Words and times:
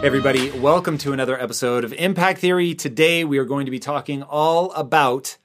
Everybody, 0.00 0.52
welcome 0.52 0.96
to 0.98 1.12
another 1.12 1.36
episode 1.42 1.82
of 1.82 1.92
Impact 1.92 2.38
Theory. 2.38 2.72
Today 2.72 3.24
we 3.24 3.38
are 3.38 3.44
going 3.44 3.64
to 3.64 3.72
be 3.72 3.80
talking 3.80 4.22
all 4.22 4.70
about 4.72 5.36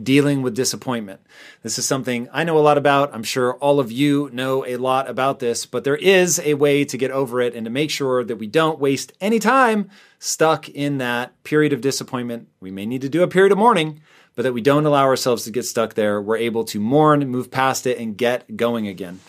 dealing 0.00 0.42
with 0.42 0.54
disappointment. 0.54 1.22
This 1.62 1.78
is 1.78 1.86
something 1.86 2.28
I 2.30 2.44
know 2.44 2.58
a 2.58 2.60
lot 2.60 2.76
about. 2.76 3.14
I'm 3.14 3.22
sure 3.22 3.54
all 3.54 3.80
of 3.80 3.90
you 3.90 4.28
know 4.30 4.66
a 4.66 4.76
lot 4.76 5.08
about 5.08 5.38
this, 5.38 5.64
but 5.64 5.84
there 5.84 5.96
is 5.96 6.38
a 6.44 6.52
way 6.52 6.84
to 6.84 6.98
get 6.98 7.10
over 7.10 7.40
it 7.40 7.54
and 7.54 7.64
to 7.64 7.70
make 7.70 7.90
sure 7.90 8.22
that 8.22 8.36
we 8.36 8.46
don't 8.46 8.78
waste 8.78 9.14
any 9.18 9.38
time 9.38 9.88
stuck 10.18 10.68
in 10.68 10.98
that 10.98 11.42
period 11.42 11.72
of 11.72 11.80
disappointment. 11.80 12.48
We 12.60 12.70
may 12.70 12.84
need 12.84 13.00
to 13.00 13.08
do 13.08 13.22
a 13.22 13.28
period 13.28 13.50
of 13.50 13.58
mourning, 13.58 14.02
but 14.34 14.42
that 14.42 14.52
we 14.52 14.60
don't 14.60 14.84
allow 14.84 15.04
ourselves 15.04 15.44
to 15.44 15.50
get 15.50 15.64
stuck 15.64 15.94
there. 15.94 16.20
We're 16.20 16.36
able 16.36 16.64
to 16.64 16.80
mourn, 16.80 17.26
move 17.28 17.50
past 17.50 17.86
it, 17.86 17.96
and 17.98 18.14
get 18.14 18.58
going 18.58 18.88
again. 18.88 19.20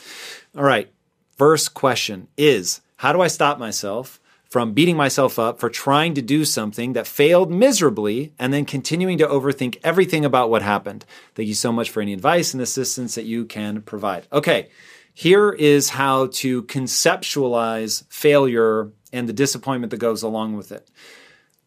All 0.58 0.64
right, 0.64 0.92
first 1.38 1.74
question 1.74 2.28
is 2.38 2.82
how 2.98 3.14
do 3.14 3.22
I 3.22 3.28
stop 3.28 3.58
myself? 3.58 4.20
From 4.54 4.74
beating 4.74 4.96
myself 4.96 5.40
up 5.40 5.60
for 5.60 5.68
trying 5.68 6.14
to 6.14 6.22
do 6.22 6.46
something 6.46 6.94
that 6.94 7.08
failed 7.08 7.52
miserably 7.52 8.34
and 8.38 8.54
then 8.54 8.66
continuing 8.66 9.18
to 9.18 9.26
overthink 9.26 9.78
everything 9.84 10.24
about 10.24 10.52
what 10.52 10.62
happened. 10.62 11.06
Thank 11.34 11.48
you 11.48 11.56
so 11.56 11.72
much 11.72 11.90
for 11.90 12.02
any 12.02 12.14
advice 12.14 12.54
and 12.54 12.62
assistance 12.62 13.16
that 13.16 13.26
you 13.26 13.46
can 13.46 13.82
provide. 13.82 14.28
Okay, 14.32 14.70
here 15.12 15.50
is 15.50 15.90
how 15.90 16.28
to 16.34 16.62
conceptualize 16.66 18.04
failure 18.10 18.92
and 19.12 19.28
the 19.28 19.34
disappointment 19.34 19.90
that 19.90 19.98
goes 19.98 20.22
along 20.22 20.56
with 20.56 20.72
it. 20.72 20.92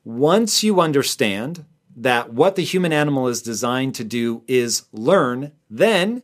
Once 0.05 0.62
you 0.62 0.81
understand 0.81 1.65
that 1.97 2.33
what 2.33 2.55
the 2.55 2.62
human 2.62 2.93
animal 2.93 3.27
is 3.27 3.43
designed 3.43 3.97
to 3.97 4.05
do 4.05 4.45
is 4.47 4.84
learn, 4.93 5.50
then 5.69 6.23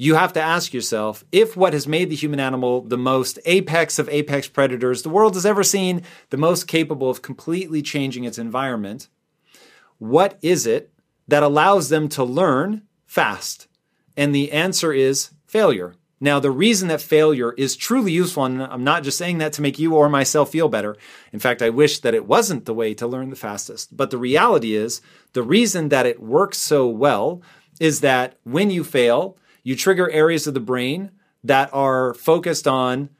you 0.00 0.14
have 0.14 0.32
to 0.32 0.40
ask 0.40 0.72
yourself 0.72 1.26
if 1.30 1.58
what 1.58 1.74
has 1.74 1.86
made 1.86 2.08
the 2.08 2.16
human 2.16 2.40
animal 2.40 2.80
the 2.80 2.96
most 2.96 3.38
apex 3.44 3.98
of 3.98 4.08
apex 4.08 4.48
predators 4.48 5.02
the 5.02 5.10
world 5.10 5.34
has 5.34 5.44
ever 5.44 5.62
seen, 5.62 6.02
the 6.30 6.38
most 6.38 6.66
capable 6.66 7.10
of 7.10 7.20
completely 7.20 7.82
changing 7.82 8.24
its 8.24 8.38
environment, 8.38 9.08
what 9.98 10.38
is 10.40 10.66
it 10.66 10.90
that 11.28 11.42
allows 11.42 11.90
them 11.90 12.08
to 12.08 12.24
learn 12.24 12.80
fast? 13.04 13.68
And 14.16 14.34
the 14.34 14.52
answer 14.52 14.90
is 14.90 15.32
failure. 15.46 15.94
Now, 16.18 16.40
the 16.40 16.50
reason 16.50 16.88
that 16.88 17.02
failure 17.02 17.52
is 17.52 17.76
truly 17.76 18.12
useful, 18.12 18.46
and 18.46 18.62
I'm 18.62 18.84
not 18.84 19.02
just 19.02 19.18
saying 19.18 19.36
that 19.38 19.52
to 19.54 19.62
make 19.62 19.78
you 19.78 19.94
or 19.94 20.08
myself 20.08 20.50
feel 20.50 20.70
better. 20.70 20.96
In 21.30 21.40
fact, 21.40 21.60
I 21.60 21.68
wish 21.68 21.98
that 21.98 22.14
it 22.14 22.24
wasn't 22.24 22.64
the 22.64 22.74
way 22.74 22.94
to 22.94 23.06
learn 23.06 23.28
the 23.28 23.36
fastest. 23.36 23.94
But 23.94 24.10
the 24.10 24.18
reality 24.18 24.74
is, 24.74 25.02
the 25.34 25.42
reason 25.42 25.90
that 25.90 26.06
it 26.06 26.22
works 26.22 26.56
so 26.56 26.88
well 26.88 27.42
is 27.78 28.00
that 28.00 28.38
when 28.44 28.70
you 28.70 28.82
fail, 28.82 29.36
you 29.62 29.76
trigger 29.76 30.10
areas 30.10 30.46
of 30.46 30.54
the 30.54 30.60
brain 30.60 31.10
that 31.44 31.70
are 31.72 32.14
focused 32.14 32.66
on 32.66 33.10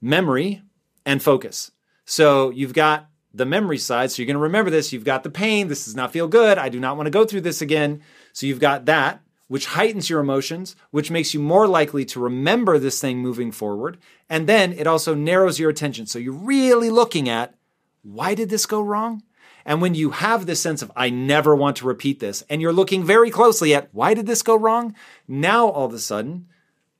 memory 0.00 0.62
and 1.04 1.22
focus. 1.22 1.70
So 2.04 2.50
you've 2.50 2.74
got 2.74 3.08
the 3.32 3.46
memory 3.46 3.78
side. 3.78 4.10
So 4.10 4.20
you're 4.20 4.26
going 4.26 4.34
to 4.34 4.40
remember 4.40 4.70
this. 4.70 4.92
You've 4.92 5.04
got 5.04 5.22
the 5.22 5.30
pain. 5.30 5.68
This 5.68 5.84
does 5.84 5.94
not 5.94 6.12
feel 6.12 6.28
good. 6.28 6.58
I 6.58 6.68
do 6.68 6.80
not 6.80 6.96
want 6.96 7.06
to 7.06 7.10
go 7.10 7.24
through 7.24 7.42
this 7.42 7.62
again. 7.62 8.02
So 8.32 8.46
you've 8.46 8.60
got 8.60 8.86
that, 8.86 9.22
which 9.48 9.66
heightens 9.66 10.10
your 10.10 10.20
emotions, 10.20 10.76
which 10.90 11.10
makes 11.10 11.32
you 11.34 11.40
more 11.40 11.68
likely 11.68 12.04
to 12.06 12.20
remember 12.20 12.78
this 12.78 13.00
thing 13.00 13.18
moving 13.18 13.52
forward. 13.52 13.98
And 14.28 14.48
then 14.48 14.72
it 14.72 14.86
also 14.86 15.14
narrows 15.14 15.58
your 15.58 15.70
attention. 15.70 16.06
So 16.06 16.18
you're 16.18 16.32
really 16.32 16.90
looking 16.90 17.28
at 17.28 17.54
why 18.02 18.34
did 18.34 18.48
this 18.48 18.66
go 18.66 18.80
wrong? 18.80 19.22
And 19.64 19.80
when 19.80 19.94
you 19.94 20.10
have 20.10 20.46
this 20.46 20.60
sense 20.60 20.82
of, 20.82 20.90
I 20.96 21.10
never 21.10 21.54
want 21.54 21.76
to 21.76 21.86
repeat 21.86 22.20
this, 22.20 22.42
and 22.48 22.60
you're 22.60 22.72
looking 22.72 23.04
very 23.04 23.30
closely 23.30 23.74
at, 23.74 23.88
why 23.92 24.14
did 24.14 24.26
this 24.26 24.42
go 24.42 24.56
wrong? 24.56 24.94
Now, 25.28 25.68
all 25.68 25.86
of 25.86 25.92
a 25.92 25.98
sudden, 25.98 26.46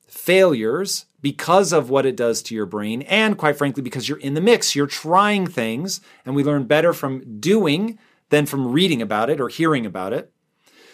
failures, 0.06 1.06
because 1.22 1.72
of 1.72 1.91
what 1.91 2.06
it 2.06 2.16
does 2.16 2.43
to 2.43 2.54
your 2.54 2.66
brain, 2.66 3.03
and 3.03 3.38
quite 3.38 3.56
frankly, 3.56 3.82
because 3.82 4.09
you're 4.09 4.19
in 4.19 4.34
the 4.34 4.41
mix, 4.41 4.75
you're 4.75 4.87
trying 4.87 5.47
things, 5.47 6.00
and 6.25 6.34
we 6.34 6.44
learn 6.44 6.65
better 6.65 6.93
from 6.93 7.41
doing 7.41 7.98
than 8.31 8.47
from 8.47 8.72
reading 8.72 9.03
about 9.03 9.31
it 9.31 9.41
or 9.41 9.48
hearing 9.48 9.87
about 9.87 10.12
it. 10.12 10.32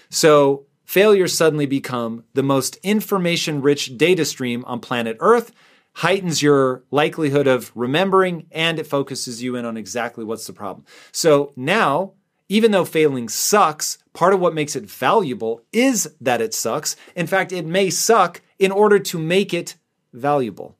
So, 0.08 0.66
failures 0.84 1.36
suddenly 1.36 1.66
become 1.66 2.24
the 2.34 2.42
most 2.42 2.76
information 2.82 3.60
rich 3.60 3.96
data 3.96 4.24
stream 4.24 4.64
on 4.66 4.80
planet 4.80 5.16
Earth 5.20 5.52
heightens 5.96 6.42
your 6.42 6.84
likelihood 6.90 7.46
of 7.46 7.72
remembering 7.74 8.46
and 8.50 8.78
it 8.78 8.86
focuses 8.86 9.42
you 9.42 9.56
in 9.56 9.64
on 9.64 9.78
exactly 9.78 10.24
what's 10.24 10.46
the 10.46 10.52
problem. 10.52 10.84
So 11.10 11.54
now, 11.56 12.12
even 12.50 12.70
though 12.70 12.84
failing 12.84 13.30
sucks, 13.30 13.96
part 14.12 14.34
of 14.34 14.40
what 14.40 14.54
makes 14.54 14.76
it 14.76 14.84
valuable 14.84 15.62
is 15.72 16.14
that 16.20 16.42
it 16.42 16.52
sucks. 16.52 16.96
In 17.14 17.26
fact, 17.26 17.50
it 17.50 17.64
may 17.64 17.88
suck 17.88 18.42
in 18.58 18.72
order 18.72 18.98
to 18.98 19.18
make 19.18 19.54
it 19.54 19.76
valuable. 20.12 20.76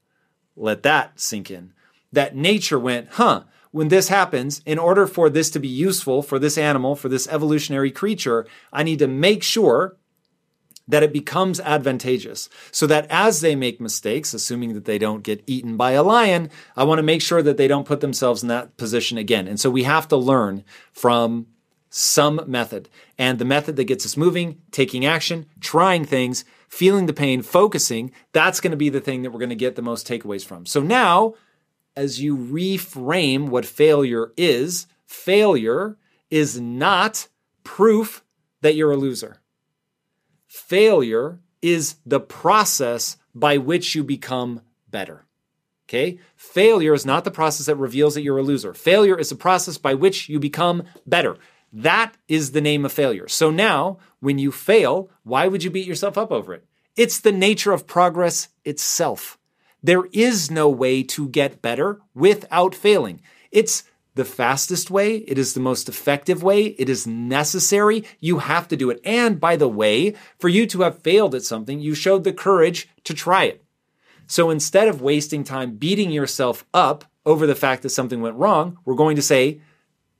Let 0.55 0.83
that 0.83 1.19
sink 1.19 1.49
in. 1.49 1.73
That 2.11 2.35
nature 2.35 2.79
went, 2.79 3.09
huh, 3.13 3.45
when 3.71 3.87
this 3.87 4.09
happens, 4.09 4.61
in 4.67 4.77
order 4.77 5.07
for 5.07 5.31
this 5.31 5.49
to 5.49 5.59
be 5.59 5.67
useful 5.67 6.21
for 6.21 6.37
this 6.37 6.59
animal, 6.59 6.95
for 6.95 7.09
this 7.09 7.27
evolutionary 7.27 7.91
creature, 7.91 8.45
I 8.71 8.83
need 8.83 8.99
to 8.99 9.07
make 9.07 9.41
sure 9.41 9.96
that 10.87 11.03
it 11.03 11.11
becomes 11.11 11.59
advantageous 11.59 12.49
so 12.71 12.87
that 12.87 13.05
as 13.09 13.41
they 13.41 13.55
make 13.55 13.81
mistakes, 13.81 14.33
assuming 14.33 14.73
that 14.73 14.85
they 14.85 14.97
don't 14.97 15.23
get 15.23 15.43
eaten 15.45 15.77
by 15.77 15.91
a 15.91 16.03
lion, 16.03 16.49
I 16.75 16.83
want 16.85 16.99
to 16.99 17.03
make 17.03 17.21
sure 17.21 17.41
that 17.41 17.57
they 17.57 17.67
don't 17.67 17.87
put 17.87 18.01
themselves 18.01 18.41
in 18.41 18.49
that 18.49 18.77
position 18.77 19.17
again. 19.17 19.47
And 19.47 19.59
so 19.59 19.69
we 19.69 19.83
have 19.83 20.07
to 20.09 20.17
learn 20.17 20.63
from 20.91 21.47
some 21.89 22.41
method. 22.47 22.89
And 23.17 23.39
the 23.39 23.45
method 23.45 23.75
that 23.75 23.85
gets 23.85 24.05
us 24.05 24.17
moving, 24.17 24.61
taking 24.71 25.05
action, 25.05 25.45
trying 25.59 26.05
things, 26.05 26.45
feeling 26.67 27.05
the 27.05 27.13
pain, 27.13 27.41
focusing, 27.41 28.11
that's 28.33 28.59
going 28.59 28.71
to 28.71 28.77
be 28.77 28.89
the 28.89 29.01
thing 29.01 29.23
that 29.23 29.31
we're 29.31 29.39
going 29.39 29.49
to 29.49 29.55
get 29.55 29.75
the 29.75 29.81
most 29.81 30.07
takeaways 30.07 30.45
from. 30.45 30.65
So 30.65 30.81
now, 30.81 31.35
as 31.95 32.21
you 32.21 32.37
reframe 32.37 33.49
what 33.49 33.65
failure 33.65 34.31
is, 34.37 34.87
failure 35.05 35.97
is 36.29 36.59
not 36.59 37.27
proof 37.63 38.23
that 38.61 38.75
you're 38.75 38.91
a 38.91 38.97
loser. 38.97 39.41
Failure 40.47 41.39
is 41.61 41.95
the 42.05 42.19
process 42.19 43.17
by 43.35 43.57
which 43.57 43.95
you 43.95 44.03
become 44.03 44.61
better. 44.89 45.25
Okay? 45.87 46.19
Failure 46.35 46.93
is 46.93 47.05
not 47.05 47.23
the 47.23 47.31
process 47.31 47.67
that 47.67 47.75
reveals 47.75 48.15
that 48.15 48.21
you're 48.21 48.37
a 48.37 48.43
loser. 48.43 48.73
Failure 48.73 49.17
is 49.17 49.29
the 49.29 49.35
process 49.35 49.77
by 49.77 49.93
which 49.93 50.27
you 50.27 50.39
become 50.39 50.83
better. 51.05 51.37
That 51.71 52.15
is 52.27 52.51
the 52.51 52.61
name 52.61 52.85
of 52.85 52.91
failure. 52.91 53.27
So 53.27 53.51
now, 53.51 53.99
when 54.19 54.39
you 54.39 54.51
fail, 54.51 55.09
why 55.23 55.47
would 55.47 55.63
you 55.63 55.69
beat 55.69 55.87
yourself 55.87 56.17
up 56.17 56.31
over 56.31 56.53
it? 56.53 56.65
It's 56.95 57.19
the 57.19 57.31
nature 57.31 57.71
of 57.71 57.87
progress 57.87 58.49
itself. 58.65 59.37
There 59.83 60.05
is 60.11 60.49
no 60.49 60.67
way 60.69 61.03
to 61.03 61.29
get 61.29 61.61
better 61.61 62.01
without 62.15 62.73
failing. 62.73 63.21
It's 63.51 63.83
the 64.17 64.25
fastest 64.25 64.91
way. 64.91 65.17
It 65.17 65.37
is 65.37 65.53
the 65.53 65.59
most 65.61 65.87
effective 65.87 66.43
way. 66.43 66.65
It 66.65 66.89
is 66.89 67.07
necessary. 67.07 68.03
You 68.19 68.39
have 68.39 68.67
to 68.67 68.75
do 68.75 68.89
it. 68.89 68.99
And 69.05 69.39
by 69.39 69.55
the 69.55 69.69
way, 69.69 70.15
for 70.39 70.49
you 70.49 70.65
to 70.67 70.81
have 70.81 71.01
failed 71.01 71.33
at 71.33 71.43
something, 71.43 71.79
you 71.79 71.95
showed 71.95 72.23
the 72.23 72.33
courage 72.33 72.89
to 73.05 73.13
try 73.13 73.45
it. 73.45 73.63
So 74.27 74.49
instead 74.49 74.89
of 74.89 75.01
wasting 75.01 75.43
time 75.43 75.77
beating 75.77 76.11
yourself 76.11 76.65
up 76.73 77.05
over 77.25 77.47
the 77.47 77.55
fact 77.55 77.83
that 77.83 77.89
something 77.89 78.21
went 78.21 78.35
wrong, 78.35 78.77
we're 78.83 78.95
going 78.95 79.15
to 79.15 79.21
say, 79.21 79.61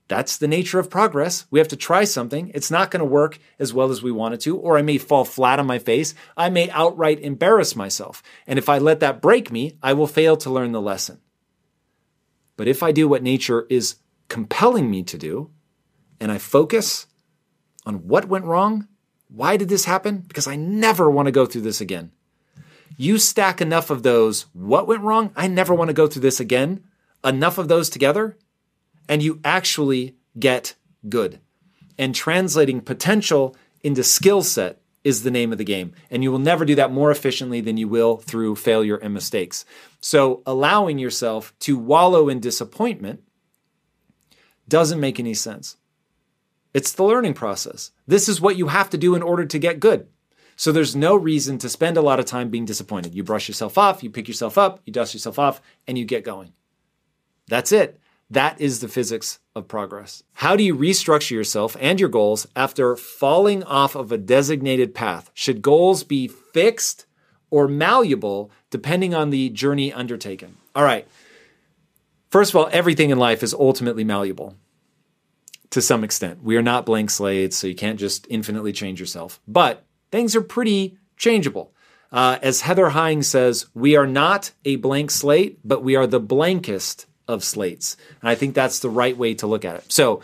That's 0.07 0.38
the 0.38 0.47
nature 0.47 0.79
of 0.79 0.89
progress. 0.89 1.45
We 1.51 1.59
have 1.59 1.67
to 1.67 1.75
try 1.75 2.05
something. 2.05 2.51
It's 2.53 2.71
not 2.71 2.89
going 2.89 3.01
to 3.01 3.05
work 3.05 3.39
as 3.59 3.73
well 3.73 3.91
as 3.91 4.01
we 4.01 4.11
want 4.11 4.33
it 4.33 4.41
to, 4.41 4.57
or 4.57 4.77
I 4.77 4.81
may 4.81 4.97
fall 4.97 5.25
flat 5.25 5.59
on 5.59 5.67
my 5.67 5.79
face. 5.79 6.15
I 6.38 6.49
may 6.49 6.69
outright 6.69 7.19
embarrass 7.19 7.75
myself. 7.75 8.23
And 8.45 8.57
if 8.57 8.69
I 8.69 8.77
let 8.77 9.01
that 9.01 9.21
break 9.21 9.51
me, 9.51 9.77
I 9.83 9.91
will 9.91 10.07
fail 10.07 10.38
to 10.38 10.49
learn 10.49 10.71
the 10.71 10.81
lesson. 10.81 11.19
But 12.57 12.68
if 12.68 12.83
I 12.83 12.92
do 12.92 13.07
what 13.07 13.24
nature 13.24 13.65
is 13.69 13.95
compelling 14.27 14.92
me 14.92 15.04
to 15.04 15.18
do, 15.18 15.51
and 16.19 16.31
I 16.31 16.39
focus 16.39 17.07
on 17.86 18.07
what 18.07 18.27
went 18.27 18.45
wrong, 18.45 18.88
why 19.30 19.56
did 19.56 19.69
this 19.69 19.86
happen? 19.86 20.25
Because 20.27 20.48
I 20.48 20.56
never 20.56 21.09
want 21.09 21.27
to 21.27 21.31
go 21.31 21.45
through 21.45 21.62
this 21.62 21.80
again. 21.80 22.12
You 22.98 23.19
stack 23.19 23.62
enough 23.62 23.89
of 23.89 24.04
those, 24.04 24.48
what 24.54 24.88
went 24.88 25.04
wrong? 25.04 25.31
I 25.36 25.48
never 25.48 25.74
want 25.74 25.89
to 25.89 25.94
go 25.94 26.07
through 26.07 26.24
this 26.24 26.39
again. 26.39 26.83
Enough 27.24 27.57
of 27.57 27.68
those 27.68 27.89
together, 27.89 28.38
and 29.07 29.21
you 29.21 29.39
actually 29.44 30.15
get 30.39 30.74
good. 31.07 31.39
And 31.98 32.13
translating 32.13 32.81
potential 32.81 33.56
into 33.83 34.04
skill 34.04 34.42
set 34.44 34.81
is 35.07 35.24
the 35.24 35.31
name 35.31 35.54
of 35.54 35.57
the 35.57 35.63
game. 35.63 35.94
And 36.12 36.21
you 36.21 36.33
will 36.33 36.38
never 36.38 36.65
do 36.65 36.75
that 36.75 36.92
more 36.92 37.12
efficiently 37.12 37.62
than 37.62 37.77
you 37.77 37.88
will 37.88 38.18
through 38.18 38.57
failure 38.57 38.98
and 38.98 39.13
mistakes. 39.13 39.63
So 40.01 40.44
allowing 40.45 41.00
yourself 41.00 41.54
to 41.59 41.77
wallow 41.77 42.27
in 42.27 42.42
disappointment 42.42 43.24
doesn't 44.68 45.00
make 45.00 45.18
any 45.18 45.33
sense. 45.33 45.77
It's 46.74 46.92
the 46.92 47.06
learning 47.06 47.36
process. 47.36 47.92
This 48.06 48.27
is 48.27 48.42
what 48.42 48.57
you 48.57 48.68
have 48.68 48.89
to 48.89 48.98
do 48.98 49.15
in 49.15 49.21
order 49.21 49.45
to 49.45 49.57
get 49.57 49.80
good. 49.80 50.07
So 50.57 50.74
there's 50.74 50.94
no 50.94 51.15
reason 51.15 51.57
to 51.59 51.69
spend 51.69 51.95
a 51.95 52.01
lot 52.01 52.19
of 52.19 52.25
time 52.25 52.50
being 52.50 52.65
disappointed. 52.65 53.15
You 53.15 53.24
brush 53.24 53.48
yourself 53.48 53.77
off, 53.77 54.04
you 54.04 54.09
pick 54.09 54.27
yourself 54.27 54.57
up, 54.57 54.81
you 54.83 54.92
dust 54.92 55.13
yourself 55.13 55.39
off, 55.39 55.62
and 55.88 55.98
you 55.98 56.04
get 56.04 56.25
going. 56.25 56.51
That's 57.48 57.71
it. 57.71 57.98
That 58.29 58.59
is 58.59 58.79
the 58.79 58.89
physics 58.89 59.39
of 59.56 59.68
progress. 59.68 60.24
How 60.33 60.56
do 60.56 60.63
you 60.63 60.75
restructure 60.75 61.31
yourself 61.31 61.77
and 61.79 62.00
your 62.00 62.09
goals 62.09 62.45
after 62.56 62.95
falling 62.95 63.63
off 63.63 63.95
of 63.95 64.12
a 64.12 64.18
designated 64.18 64.94
path? 64.94 65.31
Should 65.33 65.62
goals 65.62 66.03
be 66.03 66.27
fixed 66.27 67.06
or 67.50 67.68
malleable 67.68 68.51
depending 68.69 69.15
on 69.15 69.29
the 69.29 69.50
journey 69.50 69.94
undertaken? 69.94 70.57
All 70.75 70.83
right. 70.83 71.07
First 72.29 72.51
of 72.51 72.57
all, 72.57 72.69
everything 72.71 73.09
in 73.09 73.18
life 73.18 73.41
is 73.41 73.53
ultimately 73.53 74.03
malleable 74.03 74.56
to 75.69 75.81
some 75.81 76.03
extent. 76.03 76.44
We 76.44 76.57
are 76.57 76.62
not 76.62 76.85
blank 76.85 77.09
slates, 77.09 77.57
so 77.57 77.68
you 77.68 77.75
can't 77.75 78.00
just 78.00 78.27
infinitely 78.30 78.73
change 78.73 79.00
yourself. 79.00 79.39
But 79.47 79.85
things 80.12 80.35
are 80.35 80.41
pretty 80.41 80.97
changeable. 81.15 81.73
Uh, 82.12 82.39
as 82.41 82.62
Heather 82.62 82.89
Heying 82.89 83.23
says, 83.23 83.68
we 83.73 83.95
are 83.95 84.07
not 84.07 84.51
a 84.65 84.77
blank 84.77 85.12
slate, 85.12 85.59
but 85.63 85.83
we 85.83 85.95
are 85.95 86.07
the 86.07 86.19
blankest 86.19 87.06
of 87.27 87.44
slates. 87.44 87.97
And 88.21 88.29
I 88.29 88.35
think 88.35 88.53
that's 88.56 88.79
the 88.79 88.89
right 88.89 89.18
way 89.18 89.33
to 89.35 89.47
look 89.47 89.65
at 89.65 89.75
it. 89.75 89.91
So 89.91 90.21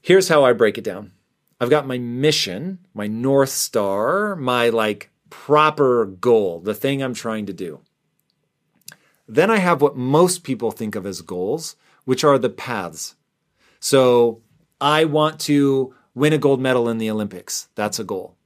here's 0.00 0.28
how 0.28 0.44
I 0.44 0.52
break 0.52 0.78
it 0.78 0.84
down 0.84 1.12
I've 1.60 1.70
got 1.70 1.86
my 1.86 1.98
mission, 1.98 2.78
my 2.94 3.06
North 3.06 3.50
Star, 3.50 4.34
my 4.36 4.70
like 4.70 5.10
proper 5.28 6.06
goal, 6.06 6.60
the 6.60 6.74
thing 6.74 7.02
I'm 7.02 7.14
trying 7.14 7.46
to 7.46 7.52
do. 7.52 7.80
Then 9.28 9.50
I 9.50 9.58
have 9.58 9.80
what 9.80 9.96
most 9.96 10.42
people 10.42 10.72
think 10.72 10.96
of 10.96 11.06
as 11.06 11.20
goals, 11.20 11.76
which 12.04 12.24
are 12.24 12.38
the 12.38 12.50
paths. 12.50 13.14
So 13.78 14.42
I 14.80 15.04
want 15.04 15.38
to 15.40 15.94
win 16.14 16.32
a 16.32 16.38
gold 16.38 16.60
medal 16.60 16.88
in 16.88 16.98
the 16.98 17.10
Olympics. 17.10 17.68
That's 17.74 17.98
a 17.98 18.04
goal. 18.04 18.36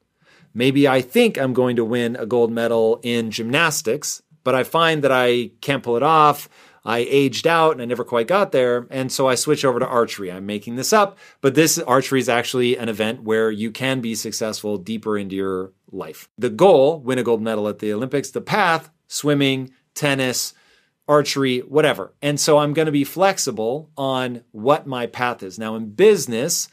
Maybe 0.53 0.87
I 0.87 1.01
think 1.01 1.39
I'm 1.39 1.53
going 1.53 1.77
to 1.77 1.85
win 1.85 2.17
a 2.17 2.27
gold 2.27 2.53
medal 2.53 3.01
in 3.03 3.31
gymnastics, 3.31 4.23
but 4.45 4.55
I 4.55 4.63
find 4.63 5.03
that 5.03 5.11
I 5.11 5.51
can't 5.61 5.83
pull 5.83 5.97
it 5.97 6.03
off. 6.03 6.49
I 6.85 6.99
aged 6.99 7.47
out 7.47 7.73
and 7.73 7.83
I 7.83 7.87
never 7.87 8.05
quite 8.05 8.29
got 8.29 8.53
there. 8.53 8.87
And 8.91 9.11
so 9.11 9.27
I 9.27 9.37
switched 9.37 9.65
over 9.65 9.79
to 9.79 9.87
archery. 9.87 10.31
I'm 10.31 10.47
making 10.47 10.77
this 10.77 10.93
up, 10.93 11.19
but 11.41 11.55
this 11.55 11.79
archery 11.79 12.21
is 12.21 12.29
actually 12.29 12.77
an 12.77 12.89
event 12.89 13.23
where 13.23 13.51
you 13.51 13.71
can 13.71 14.01
be 14.01 14.15
successful 14.15 14.77
deeper 14.77 15.17
into 15.17 15.35
your 15.35 15.73
life. 15.91 16.29
The 16.37 16.51
goal, 16.51 17.01
win 17.01 17.19
a 17.19 17.23
gold 17.23 17.41
medal 17.41 17.69
at 17.69 17.79
the 17.79 17.93
Olympics, 17.93 18.31
the 18.31 18.41
path, 18.43 18.91
swimming, 19.09 19.73
tennis, 19.95 20.53
archery, 21.09 21.61
whatever. 21.61 22.15
And 22.21 22.39
so 22.39 22.59
I'm 22.59 22.75
going 22.75 22.87
to 22.87 22.93
be 22.93 23.05
flexible 23.05 23.91
on 23.97 24.43
what 24.53 24.87
my 24.87 25.07
path 25.07 25.43
is. 25.43 25.59
Now 25.59 25.77
in 25.77 25.91
business, 25.91 26.69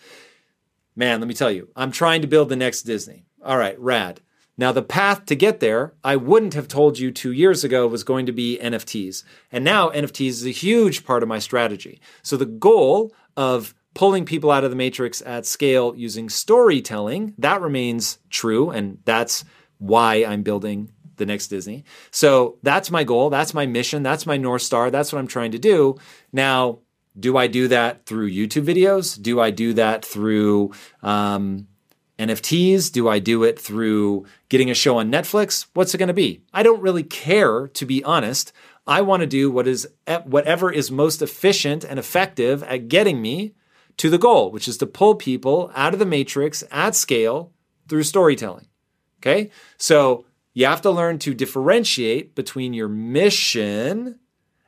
man, 0.96 1.20
let 1.20 1.28
me 1.28 1.34
tell 1.34 1.52
you, 1.52 1.70
I'm 1.76 1.92
trying 1.92 2.22
to 2.22 2.28
build 2.28 2.50
the 2.50 2.56
next 2.56 2.84
Disney. 2.84 3.26
All 3.44 3.58
right, 3.58 3.80
rad. 3.80 4.22
Now, 4.62 4.72
the 4.72 4.84
path 4.84 5.26
to 5.26 5.36
get 5.36 5.60
there, 5.60 5.96
I 6.04 6.16
wouldn't 6.18 6.54
have 6.54 6.68
told 6.68 7.00
you 7.00 7.10
two 7.10 7.32
years 7.32 7.64
ago 7.64 7.88
was 7.88 8.04
going 8.04 8.28
to 8.28 8.32
be 8.32 8.60
NFTs. 8.62 9.24
And 9.52 9.64
now 9.64 9.90
NFTs 9.90 10.28
is 10.28 10.46
a 10.46 10.52
huge 10.52 11.04
part 11.04 11.24
of 11.24 11.30
my 11.30 11.40
strategy. 11.40 12.00
So 12.22 12.38
the 12.38 12.46
goal 12.46 13.12
of 13.36 13.74
pulling 13.96 14.24
people 14.24 14.52
out 14.52 14.64
of 14.64 14.70
the 14.70 14.76
matrix 14.76 15.20
at 15.24 15.48
scale 15.48 15.96
using 15.96 16.30
storytelling, 16.30 17.34
that 17.40 17.60
remains 17.60 18.20
true. 18.30 18.70
And 18.70 19.00
that's 19.04 19.44
why 19.80 20.26
I'm 20.26 20.44
building 20.44 20.92
the 21.16 21.26
next 21.26 21.48
Disney. 21.48 21.84
So 22.12 22.60
that's 22.62 22.92
my 22.92 23.04
goal. 23.04 23.32
That's 23.32 23.56
my 23.56 23.66
mission. 23.66 24.04
That's 24.04 24.28
my 24.28 24.38
North 24.38 24.62
Star. 24.62 24.92
That's 24.92 25.12
what 25.12 25.18
I'm 25.18 25.28
trying 25.28 25.54
to 25.54 25.60
do. 25.60 25.98
Now, 26.32 26.82
do 27.20 27.36
I 27.36 27.48
do 27.48 27.68
that 27.70 28.06
through 28.06 28.30
YouTube 28.30 28.66
videos? 28.66 29.20
Do 29.20 29.40
I 29.40 29.50
do 29.50 29.74
that 29.74 30.06
through 30.06 30.74
um, 31.02 31.68
NFTs? 32.22 32.92
Do 32.92 33.10
I 33.10 33.20
do 33.20 33.44
it 33.44 33.60
through 33.60 34.26
getting 34.50 34.70
a 34.70 34.76
show 34.76 34.98
on 34.98 35.12
Netflix? 35.12 35.66
What's 35.74 35.94
it 35.94 35.98
going 35.98 36.08
to 36.08 36.14
be? 36.14 36.44
I 36.54 36.64
don't 36.64 36.82
really 36.82 37.04
care, 37.04 37.68
to 37.68 37.86
be 37.86 38.04
honest. 38.04 38.54
I 38.88 39.02
want 39.02 39.22
to 39.22 39.28
do 39.28 39.52
what 39.52 39.68
is 39.68 39.88
whatever 40.26 40.72
is 40.72 40.92
most 40.92 41.22
efficient 41.22 41.84
and 41.84 42.00
effective 42.00 42.64
at 42.64 42.88
getting 42.88 43.22
me 43.22 43.54
to 43.98 44.10
the 44.10 44.18
goal, 44.18 44.52
which 44.52 44.68
is 44.68 44.78
to 44.78 44.88
pull 44.88 45.16
people 45.16 45.72
out 45.76 45.94
of 45.94 46.00
the 46.00 46.06
matrix 46.06 46.64
at 46.72 46.96
scale 46.96 47.52
through 47.88 48.04
storytelling. 48.04 48.68
Okay? 49.20 49.52
So 49.78 50.26
you 50.54 50.66
have 50.66 50.82
to 50.82 50.92
learn 50.92 51.20
to 51.20 51.34
differentiate 51.34 52.36
between 52.36 52.74
your 52.74 52.88
mission 52.88 54.20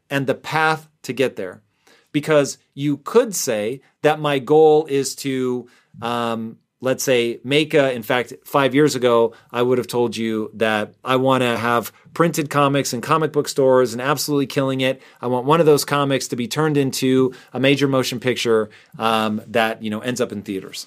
and 0.09 0.27
the 0.27 0.35
path 0.35 0.87
to 1.03 1.13
get 1.13 1.35
there. 1.35 1.61
Because 2.11 2.59
you 2.75 2.97
could 2.97 3.33
say 3.33 3.81
that 4.03 4.19
my 4.19 4.37
goal 4.37 4.85
is 4.85 5.15
to 5.15 5.67
um, 6.01 6.59
let's 6.83 7.03
say 7.03 7.39
make 7.45 7.73
a, 7.73 7.93
in 7.93 8.03
fact, 8.03 8.33
five 8.43 8.75
years 8.75 8.93
ago, 8.93 9.33
I 9.51 9.61
would 9.61 9.77
have 9.77 9.87
told 9.87 10.17
you 10.17 10.51
that 10.55 10.93
I 11.03 11.15
want 11.15 11.41
to 11.41 11.57
have 11.57 11.93
printed 12.13 12.49
comics 12.49 12.93
in 12.93 12.99
comic 12.99 13.31
book 13.31 13.47
stores 13.47 13.93
and 13.93 14.01
absolutely 14.01 14.47
killing 14.47 14.81
it. 14.81 15.01
I 15.21 15.27
want 15.27 15.45
one 15.45 15.61
of 15.61 15.65
those 15.65 15.85
comics 15.85 16.27
to 16.27 16.35
be 16.35 16.45
turned 16.45 16.75
into 16.75 17.33
a 17.53 17.59
major 17.59 17.87
motion 17.87 18.19
picture 18.19 18.69
um, 18.99 19.41
that, 19.47 19.81
you 19.81 19.89
know, 19.89 20.01
ends 20.01 20.19
up 20.19 20.33
in 20.33 20.41
theaters. 20.41 20.85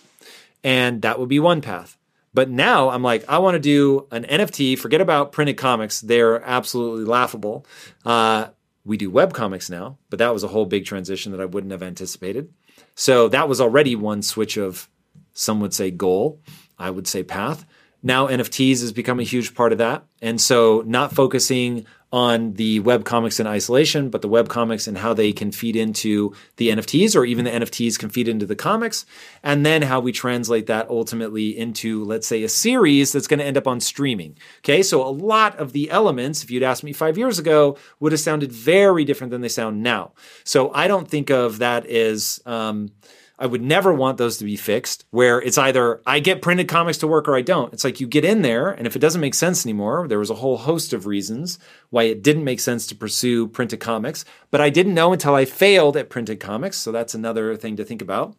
And 0.63 1.01
that 1.01 1.19
would 1.19 1.31
be 1.31 1.41
one 1.41 1.63
path. 1.63 1.97
But 2.35 2.51
now 2.51 2.91
I'm 2.91 3.03
like, 3.03 3.25
I 3.27 3.39
want 3.39 3.55
to 3.55 3.59
do 3.59 4.07
an 4.11 4.25
NFT. 4.25 4.79
Forget 4.79 5.01
about 5.01 5.33
printed 5.33 5.57
comics; 5.57 6.03
they're 6.03 6.43
absolutely 6.45 7.07
laughable. 7.07 7.65
Uh, 8.05 8.49
we 8.85 8.99
do 8.99 9.11
web 9.11 9.33
comics 9.33 9.71
now, 9.71 9.97
but 10.11 10.19
that 10.19 10.35
was 10.35 10.45
a 10.45 10.49
whole 10.49 10.67
big 10.67 10.85
transition 10.85 11.33
that 11.33 11.41
I 11.41 11.47
wouldn't 11.47 11.73
have 11.73 11.83
anticipated. 11.83 12.53
So 12.95 13.29
that 13.29 13.49
was 13.49 13.59
already 13.59 13.97
one 13.97 14.21
switch 14.21 14.59
of 14.59 14.91
some 15.37 15.61
would 15.61 15.75
say 15.75 15.91
goal. 15.91 16.41
I 16.79 16.91
would 16.91 17.07
say 17.07 17.23
path. 17.23 17.65
Now 18.03 18.29
NFTs 18.29 18.81
has 18.81 18.93
become 18.93 19.21
a 19.21 19.25
huge 19.25 19.55
part 19.55 19.73
of 19.73 19.79
that. 19.79 20.05
And 20.21 20.41
so 20.41 20.83
not 20.87 21.13
focusing 21.13 21.87
on 22.13 22.53
the 22.55 22.79
web 22.81 23.05
comics 23.05 23.41
in 23.41 23.47
isolation, 23.47 24.11
but 24.11 24.23
the 24.23 24.29
web 24.29 24.49
comics 24.49 24.87
and 24.87 24.97
how 24.97 25.13
they 25.13 25.33
can 25.33 25.51
feed 25.51 25.75
into 25.75 26.33
the 26.57 26.69
NFTs, 26.69 27.17
or 27.17 27.25
even 27.25 27.45
the 27.45 27.51
NFTs 27.51 27.99
can 27.99 28.11
feed 28.11 28.29
into 28.29 28.47
the 28.47 28.55
comics, 28.55 29.05
and 29.43 29.67
then 29.67 29.83
how 29.83 29.99
we 29.99 30.13
translate 30.13 30.67
that 30.67 30.89
ultimately 30.89 31.57
into, 31.59 32.05
let's 32.05 32.27
say, 32.27 32.45
a 32.45 32.49
series 32.49 33.11
that's 33.11 33.27
going 33.27 33.41
to 33.41 33.45
end 33.45 33.57
up 33.57 33.67
on 33.67 33.81
streaming. 33.81 34.39
Okay, 34.59 34.83
so 34.83 35.05
a 35.05 35.11
lot 35.11 35.59
of 35.59 35.73
the 35.73 35.91
elements, 35.91 36.45
if 36.45 36.51
you'd 36.51 36.63
asked 36.63 36.85
me 36.85 36.93
five 36.93 37.19
years 37.19 37.41
ago, 37.41 37.77
would 37.99 38.13
have 38.13 38.21
sounded 38.21 38.53
very 38.53 39.05
different 39.05 39.33
than 39.33 39.41
they 39.41 39.49
sound 39.49 39.83
now. 39.83 40.13
So 40.45 40.73
I 40.73 40.87
don't 40.87 41.09
think 41.09 41.31
of 41.31 41.59
that 41.59 41.87
as 41.87 42.41
um, 42.47 42.93
I 43.39 43.47
would 43.47 43.63
never 43.63 43.93
want 43.93 44.17
those 44.17 44.39
to 44.39 44.45
be 44.45 44.57
fixed 44.57 45.05
where 45.11 45.41
it's 45.43 45.59
either 45.59 46.01
I 46.07 46.21
get 46.21 46.41
printed 46.41 46.69
comics 46.69 46.99
to 46.99 47.07
work 47.07 47.29
or 47.29 47.37
I 47.37 47.43
don't. 47.43 47.73
It's 47.73 47.85
like 47.85 48.01
you 48.01 48.07
get 48.07 48.25
in 48.25 48.41
there, 48.41 48.71
and 48.71 48.87
if 48.87 48.97
it 48.97 49.01
doesn't 49.01 49.21
make 49.21 49.35
sense 49.35 49.67
anymore, 49.67 50.09
there 50.09 50.19
was 50.19 50.31
a 50.31 50.37
whole 50.37 50.57
host 50.57 50.95
of 50.95 51.05
reasons 51.05 51.59
why 51.91 52.05
it 52.05 52.23
didn't 52.23 52.45
make 52.45 52.61
sense 52.61 52.87
to 52.87 52.95
pursue 52.95 53.47
printed 53.47 53.81
comics. 53.81 54.25
But 54.51 54.63
I 54.63 54.71
didn't 54.71 54.95
know 54.95 55.13
until 55.13 55.35
I 55.35 55.45
failed 55.45 55.99
at 55.99 56.09
printed 56.09 56.41
comics. 56.41 56.79
So 56.79 56.93
that's 56.93 57.15
another 57.15 57.57
thing 57.57 57.77
to 57.77 57.85
think 57.85 58.01
about. 58.01 58.37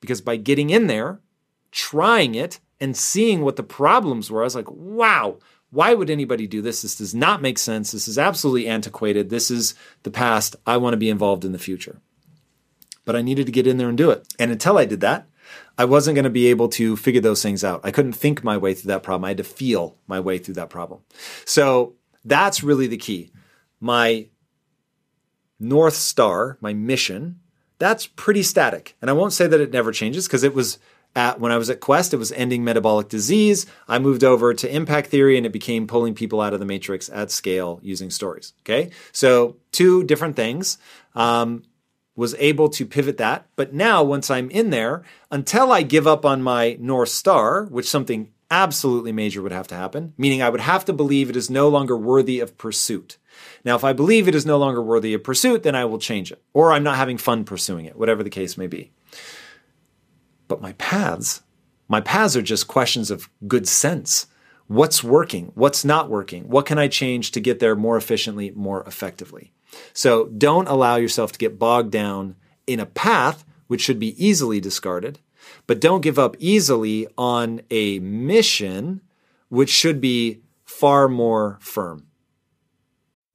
Because 0.00 0.20
by 0.20 0.36
getting 0.36 0.70
in 0.70 0.86
there, 0.86 1.20
trying 1.72 2.36
it, 2.36 2.60
and 2.80 2.96
seeing 2.96 3.40
what 3.40 3.56
the 3.56 3.62
problems 3.62 4.30
were, 4.30 4.42
I 4.42 4.44
was 4.44 4.54
like, 4.54 4.70
wow, 4.70 5.38
why 5.70 5.94
would 5.94 6.10
anybody 6.10 6.46
do 6.46 6.62
this? 6.62 6.82
This 6.82 6.96
does 6.96 7.14
not 7.14 7.42
make 7.42 7.58
sense. 7.58 7.90
This 7.90 8.06
is 8.06 8.18
absolutely 8.18 8.68
antiquated. 8.68 9.30
This 9.30 9.50
is 9.50 9.74
the 10.04 10.10
past. 10.10 10.54
I 10.66 10.76
want 10.76 10.92
to 10.92 10.98
be 10.98 11.10
involved 11.10 11.44
in 11.44 11.52
the 11.52 11.58
future 11.58 12.00
but 13.06 13.16
I 13.16 13.22
needed 13.22 13.46
to 13.46 13.52
get 13.52 13.66
in 13.66 13.78
there 13.78 13.88
and 13.88 13.96
do 13.96 14.10
it. 14.10 14.26
And 14.38 14.50
until 14.50 14.76
I 14.76 14.84
did 14.84 15.00
that, 15.00 15.26
I 15.78 15.86
wasn't 15.86 16.16
going 16.16 16.24
to 16.24 16.30
be 16.30 16.48
able 16.48 16.68
to 16.70 16.96
figure 16.96 17.20
those 17.20 17.42
things 17.42 17.64
out. 17.64 17.80
I 17.84 17.90
couldn't 17.90 18.12
think 18.12 18.44
my 18.44 18.58
way 18.58 18.74
through 18.74 18.88
that 18.88 19.02
problem. 19.02 19.24
I 19.24 19.28
had 19.28 19.38
to 19.38 19.44
feel 19.44 19.96
my 20.06 20.20
way 20.20 20.36
through 20.36 20.54
that 20.54 20.68
problem. 20.68 21.00
So 21.46 21.94
that's 22.24 22.62
really 22.62 22.86
the 22.86 22.96
key. 22.96 23.30
My 23.80 24.28
North 25.58 25.94
Star, 25.94 26.58
my 26.60 26.74
mission, 26.74 27.40
that's 27.78 28.06
pretty 28.06 28.42
static. 28.42 28.96
And 29.00 29.08
I 29.08 29.14
won't 29.14 29.32
say 29.32 29.46
that 29.46 29.60
it 29.60 29.72
never 29.72 29.92
changes 29.92 30.26
because 30.26 30.42
it 30.42 30.54
was 30.54 30.78
at 31.14 31.40
when 31.40 31.52
I 31.52 31.56
was 31.56 31.70
at 31.70 31.80
Quest, 31.80 32.12
it 32.12 32.18
was 32.18 32.32
ending 32.32 32.64
metabolic 32.64 33.08
disease. 33.08 33.66
I 33.88 33.98
moved 33.98 34.24
over 34.24 34.52
to 34.52 34.74
impact 34.74 35.08
theory 35.08 35.36
and 35.36 35.46
it 35.46 35.52
became 35.52 35.86
pulling 35.86 36.14
people 36.14 36.40
out 36.40 36.52
of 36.52 36.60
the 36.60 36.66
matrix 36.66 37.08
at 37.08 37.30
scale 37.30 37.80
using 37.82 38.10
stories. 38.10 38.52
Okay. 38.60 38.90
So 39.12 39.56
two 39.72 40.04
different 40.04 40.36
things. 40.36 40.78
Um, 41.14 41.62
was 42.16 42.34
able 42.38 42.68
to 42.70 42.86
pivot 42.86 43.18
that. 43.18 43.46
But 43.54 43.72
now 43.72 44.02
once 44.02 44.30
I'm 44.30 44.50
in 44.50 44.70
there, 44.70 45.04
until 45.30 45.70
I 45.70 45.82
give 45.82 46.06
up 46.06 46.24
on 46.24 46.42
my 46.42 46.76
North 46.80 47.10
Star, 47.10 47.66
which 47.66 47.88
something 47.88 48.32
absolutely 48.50 49.12
major 49.12 49.42
would 49.42 49.52
have 49.52 49.68
to 49.68 49.74
happen, 49.74 50.14
meaning 50.16 50.42
I 50.42 50.48
would 50.48 50.60
have 50.60 50.84
to 50.86 50.92
believe 50.92 51.28
it 51.28 51.36
is 51.36 51.50
no 51.50 51.68
longer 51.68 51.96
worthy 51.96 52.40
of 52.40 52.56
pursuit. 52.56 53.18
Now, 53.64 53.76
if 53.76 53.84
I 53.84 53.92
believe 53.92 54.28
it 54.28 54.34
is 54.34 54.46
no 54.46 54.56
longer 54.56 54.80
worthy 54.80 55.12
of 55.14 55.22
pursuit, 55.24 55.62
then 55.62 55.74
I 55.74 55.84
will 55.84 55.98
change 55.98 56.32
it, 56.32 56.42
or 56.54 56.72
I'm 56.72 56.82
not 56.82 56.96
having 56.96 57.18
fun 57.18 57.44
pursuing 57.44 57.84
it, 57.84 57.96
whatever 57.96 58.22
the 58.22 58.30
case 58.30 58.56
may 58.56 58.66
be. 58.66 58.92
But 60.48 60.62
my 60.62 60.72
paths, 60.74 61.42
my 61.88 62.00
paths 62.00 62.36
are 62.36 62.42
just 62.42 62.68
questions 62.68 63.10
of 63.10 63.28
good 63.46 63.68
sense. 63.68 64.26
What's 64.68 65.04
working? 65.04 65.52
What's 65.54 65.84
not 65.84 66.08
working? 66.08 66.48
What 66.48 66.66
can 66.66 66.78
I 66.78 66.88
change 66.88 67.32
to 67.32 67.40
get 67.40 67.58
there 67.58 67.76
more 67.76 67.96
efficiently, 67.96 68.52
more 68.52 68.82
effectively? 68.84 69.52
So 69.92 70.26
don't 70.26 70.68
allow 70.68 70.96
yourself 70.96 71.32
to 71.32 71.38
get 71.38 71.58
bogged 71.58 71.90
down 71.90 72.36
in 72.66 72.80
a 72.80 72.86
path 72.86 73.44
which 73.66 73.80
should 73.80 73.98
be 73.98 74.24
easily 74.24 74.60
discarded 74.60 75.18
but 75.66 75.80
don't 75.80 76.00
give 76.00 76.18
up 76.18 76.36
easily 76.38 77.06
on 77.16 77.60
a 77.70 77.98
mission 78.00 79.00
which 79.48 79.70
should 79.70 80.00
be 80.00 80.40
far 80.64 81.08
more 81.08 81.58
firm. 81.60 82.06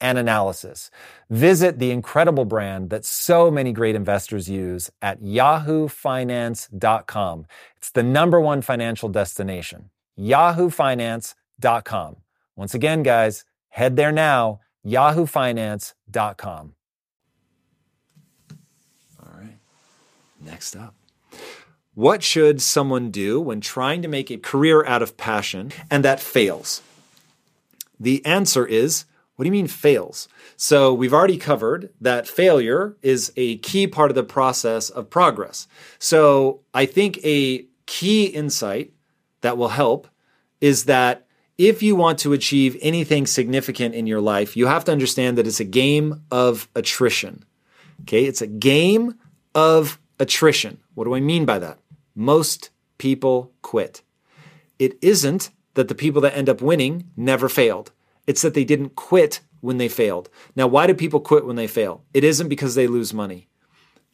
and 0.00 0.18
analysis. 0.18 0.90
Visit 1.30 1.78
the 1.78 1.90
incredible 1.90 2.44
brand 2.44 2.90
that 2.90 3.04
so 3.04 3.50
many 3.50 3.72
great 3.72 3.94
investors 3.94 4.48
use 4.48 4.90
at 5.00 5.22
yahoofinance.com. 5.22 7.46
It's 7.76 7.90
the 7.90 8.02
number 8.02 8.40
one 8.40 8.62
financial 8.62 9.08
destination. 9.08 9.90
yahoofinance.com. 10.18 12.16
Once 12.56 12.74
again, 12.74 13.02
guys, 13.02 13.44
head 13.68 13.96
there 13.96 14.12
now, 14.12 14.60
yahoofinance.com. 14.86 16.74
All 19.20 19.38
right. 19.38 19.56
Next 20.40 20.76
up. 20.76 20.94
What 21.94 22.22
should 22.22 22.62
someone 22.62 23.10
do 23.10 23.40
when 23.40 23.60
trying 23.60 24.00
to 24.00 24.08
make 24.08 24.30
a 24.30 24.38
career 24.38 24.84
out 24.86 25.02
of 25.02 25.16
passion 25.16 25.72
and 25.90 26.04
that 26.04 26.20
fails? 26.20 26.80
The 28.00 28.24
answer 28.24 28.66
is 28.66 29.04
What 29.36 29.44
do 29.44 29.48
you 29.48 29.52
mean 29.52 29.66
fails? 29.66 30.28
So 30.56 30.92
we've 30.92 31.14
already 31.14 31.38
covered 31.38 31.90
that 32.00 32.28
failure 32.28 32.96
is 33.02 33.32
a 33.36 33.58
key 33.58 33.86
part 33.86 34.10
of 34.10 34.14
the 34.14 34.22
process 34.22 34.90
of 34.90 35.10
progress. 35.10 35.66
So 35.98 36.60
I 36.74 36.86
think 36.86 37.18
a 37.24 37.66
key 37.86 38.26
insight 38.26 38.92
that 39.40 39.56
will 39.56 39.68
help 39.68 40.06
is 40.60 40.84
that 40.84 41.26
if 41.58 41.82
you 41.82 41.96
want 41.96 42.18
to 42.20 42.32
achieve 42.32 42.76
anything 42.80 43.26
significant 43.26 43.94
in 43.94 44.06
your 44.06 44.20
life, 44.20 44.56
you 44.56 44.66
have 44.66 44.84
to 44.84 44.92
understand 44.92 45.38
that 45.38 45.46
it's 45.46 45.60
a 45.60 45.64
game 45.64 46.22
of 46.30 46.68
attrition. 46.74 47.44
Okay, 48.02 48.24
it's 48.24 48.42
a 48.42 48.46
game 48.46 49.18
of 49.54 49.98
attrition. 50.18 50.78
What 50.94 51.04
do 51.04 51.14
I 51.14 51.20
mean 51.20 51.44
by 51.44 51.58
that? 51.58 51.78
Most 52.14 52.70
people 52.98 53.52
quit. 53.62 54.02
It 54.78 54.98
isn't 55.02 55.50
that 55.74 55.88
the 55.88 55.94
people 55.94 56.20
that 56.22 56.36
end 56.36 56.48
up 56.48 56.60
winning 56.60 57.10
never 57.16 57.48
failed. 57.48 57.92
It's 58.26 58.42
that 58.42 58.54
they 58.54 58.64
didn't 58.64 58.96
quit 58.96 59.40
when 59.60 59.78
they 59.78 59.88
failed. 59.88 60.28
Now, 60.54 60.66
why 60.66 60.86
do 60.86 60.94
people 60.94 61.20
quit 61.20 61.46
when 61.46 61.56
they 61.56 61.66
fail? 61.66 62.04
It 62.12 62.24
isn't 62.24 62.48
because 62.48 62.74
they 62.74 62.86
lose 62.86 63.14
money. 63.14 63.48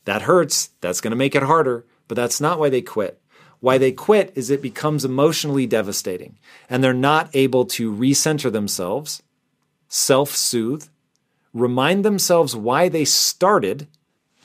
That 0.05 0.23
hurts. 0.23 0.71
That's 0.81 1.01
going 1.01 1.11
to 1.11 1.17
make 1.17 1.35
it 1.35 1.43
harder, 1.43 1.85
but 2.07 2.15
that's 2.15 2.41
not 2.41 2.59
why 2.59 2.69
they 2.71 2.83
quit. 2.83 3.21
Why 3.61 3.77
they 3.77 3.93
quit 3.93 4.33
is 4.35 4.51
it 4.51 4.63
becomes 4.63 5.05
emotionally 5.05 5.67
devastating 5.67 6.39
and 6.71 6.83
they're 6.83 6.95
not 6.95 7.29
able 7.35 7.65
to 7.67 7.93
recenter 7.93 8.53
themselves, 8.53 9.23
self 9.89 10.35
soothe, 10.37 10.87
remind 11.53 12.05
themselves 12.05 12.55
why 12.55 12.89
they 12.89 13.05
started, 13.05 13.89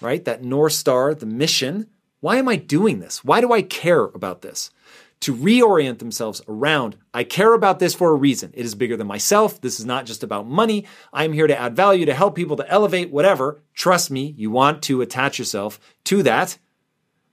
right? 0.01 0.25
That 0.25 0.43
North 0.43 0.73
Star, 0.73 1.13
the 1.13 1.25
mission. 1.25 1.87
Why 2.21 2.37
am 2.37 2.47
I 2.47 2.55
doing 2.55 2.99
this? 2.99 3.23
Why 3.23 3.41
do 3.41 3.51
I 3.51 3.61
care 3.61 4.05
about 4.05 4.41
this? 4.41 4.71
To 5.23 5.33
reorient 5.33 5.99
themselves 5.99 6.41
around, 6.49 6.97
I 7.13 7.23
care 7.23 7.53
about 7.53 7.79
this 7.79 7.93
for 7.93 8.11
a 8.11 8.15
reason. 8.15 8.51
It 8.53 8.65
is 8.65 8.75
bigger 8.75 8.97
than 8.97 9.07
myself. 9.07 9.61
This 9.61 9.79
is 9.79 9.85
not 9.85 10.05
just 10.05 10.21
about 10.21 10.49
money. 10.49 10.85
I'm 11.13 11.31
here 11.31 11.47
to 11.47 11.57
add 11.57 11.77
value, 11.77 12.05
to 12.07 12.13
help 12.13 12.35
people, 12.35 12.57
to 12.57 12.69
elevate, 12.69 13.09
whatever. 13.09 13.61
Trust 13.73 14.11
me, 14.11 14.33
you 14.37 14.51
want 14.51 14.81
to 14.83 15.01
attach 15.01 15.39
yourself 15.39 15.79
to 16.03 16.23
that 16.23 16.57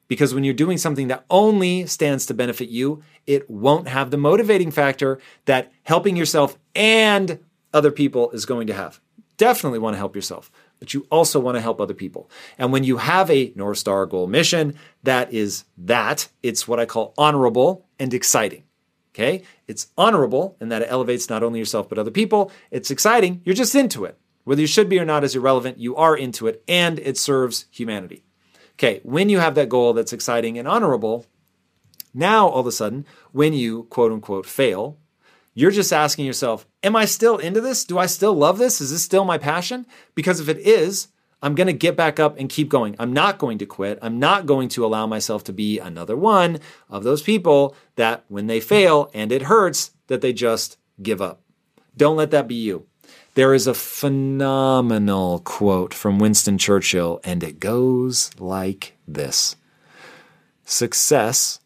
because 0.06 0.32
when 0.32 0.44
you're 0.44 0.54
doing 0.54 0.78
something 0.78 1.08
that 1.08 1.24
only 1.30 1.84
stands 1.86 2.26
to 2.26 2.34
benefit 2.34 2.68
you, 2.68 3.02
it 3.26 3.50
won't 3.50 3.88
have 3.88 4.12
the 4.12 4.16
motivating 4.16 4.70
factor 4.70 5.18
that 5.46 5.72
helping 5.82 6.14
yourself 6.14 6.56
and 6.76 7.40
other 7.74 7.90
people 7.90 8.30
is 8.30 8.46
going 8.46 8.68
to 8.68 8.72
have. 8.72 9.00
Definitely 9.36 9.80
want 9.80 9.94
to 9.94 9.98
help 9.98 10.14
yourself, 10.14 10.52
but 10.80 10.92
you 10.94 11.06
also 11.10 11.38
want 11.38 11.56
to 11.56 11.60
help 11.60 11.80
other 11.80 11.94
people. 11.94 12.28
And 12.58 12.72
when 12.72 12.82
you 12.82 12.96
have 12.96 13.30
a 13.30 13.52
North 13.54 13.78
Star 13.78 14.06
goal 14.06 14.26
mission 14.26 14.74
that 15.04 15.32
is 15.32 15.64
that, 15.78 16.28
it's 16.42 16.66
what 16.66 16.80
I 16.80 16.86
call 16.86 17.14
honorable 17.16 17.86
and 17.98 18.12
exciting. 18.12 18.64
Okay? 19.14 19.42
It's 19.68 19.88
honorable 19.96 20.56
in 20.60 20.70
that 20.70 20.82
it 20.82 20.90
elevates 20.90 21.28
not 21.28 21.42
only 21.42 21.58
yourself 21.58 21.88
but 21.88 21.98
other 21.98 22.10
people. 22.10 22.50
It's 22.70 22.90
exciting. 22.90 23.42
You're 23.44 23.54
just 23.54 23.74
into 23.74 24.04
it. 24.04 24.18
Whether 24.44 24.62
you 24.62 24.66
should 24.66 24.88
be 24.88 24.98
or 24.98 25.04
not 25.04 25.22
is 25.22 25.36
irrelevant. 25.36 25.78
You 25.78 25.94
are 25.96 26.16
into 26.16 26.46
it 26.46 26.64
and 26.66 26.98
it 26.98 27.18
serves 27.18 27.66
humanity. 27.70 28.24
Okay, 28.74 29.00
when 29.02 29.28
you 29.28 29.38
have 29.38 29.54
that 29.56 29.68
goal 29.68 29.92
that's 29.92 30.14
exciting 30.14 30.58
and 30.58 30.66
honorable, 30.66 31.26
now 32.14 32.48
all 32.48 32.60
of 32.60 32.66
a 32.66 32.72
sudden, 32.72 33.04
when 33.32 33.52
you 33.52 33.84
quote 33.84 34.10
unquote 34.10 34.46
fail, 34.46 34.96
you're 35.54 35.70
just 35.70 35.92
asking 35.92 36.26
yourself, 36.26 36.66
Am 36.82 36.96
I 36.96 37.04
still 37.04 37.38
into 37.38 37.60
this? 37.60 37.84
Do 37.84 37.98
I 37.98 38.06
still 38.06 38.34
love 38.34 38.58
this? 38.58 38.80
Is 38.80 38.90
this 38.90 39.02
still 39.02 39.24
my 39.24 39.38
passion? 39.38 39.86
Because 40.14 40.40
if 40.40 40.48
it 40.48 40.58
is, 40.58 41.08
I'm 41.42 41.54
going 41.54 41.66
to 41.66 41.72
get 41.72 41.96
back 41.96 42.20
up 42.20 42.38
and 42.38 42.48
keep 42.48 42.68
going. 42.68 42.96
I'm 42.98 43.12
not 43.12 43.38
going 43.38 43.58
to 43.58 43.66
quit. 43.66 43.98
I'm 44.02 44.18
not 44.18 44.46
going 44.46 44.68
to 44.70 44.84
allow 44.84 45.06
myself 45.06 45.44
to 45.44 45.52
be 45.52 45.78
another 45.78 46.16
one 46.16 46.60
of 46.88 47.02
those 47.02 47.22
people 47.22 47.74
that 47.96 48.24
when 48.28 48.46
they 48.46 48.60
fail 48.60 49.10
and 49.14 49.32
it 49.32 49.42
hurts, 49.42 49.92
that 50.08 50.20
they 50.20 50.32
just 50.32 50.76
give 51.02 51.22
up. 51.22 51.40
Don't 51.96 52.16
let 52.16 52.30
that 52.32 52.48
be 52.48 52.56
you. 52.56 52.86
There 53.34 53.54
is 53.54 53.66
a 53.66 53.74
phenomenal 53.74 55.38
quote 55.40 55.94
from 55.94 56.18
Winston 56.18 56.58
Churchill, 56.58 57.20
and 57.24 57.42
it 57.42 57.60
goes 57.60 58.30
like 58.38 58.96
this 59.06 59.56
Success 60.64 61.60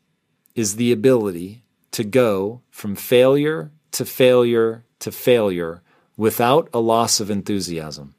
is 0.55 0.77
the 0.77 0.93
ability 0.93 1.64
to 1.95 2.03
go 2.03 2.61
from 2.71 2.97
failure 2.97 3.71
to 3.93 4.05
failure 4.05 4.85
to 4.99 5.13
failure 5.13 5.81
without 6.17 6.69
a 6.75 6.81
loss 6.81 7.21
of 7.21 7.31
enthusiasm. 7.31 8.17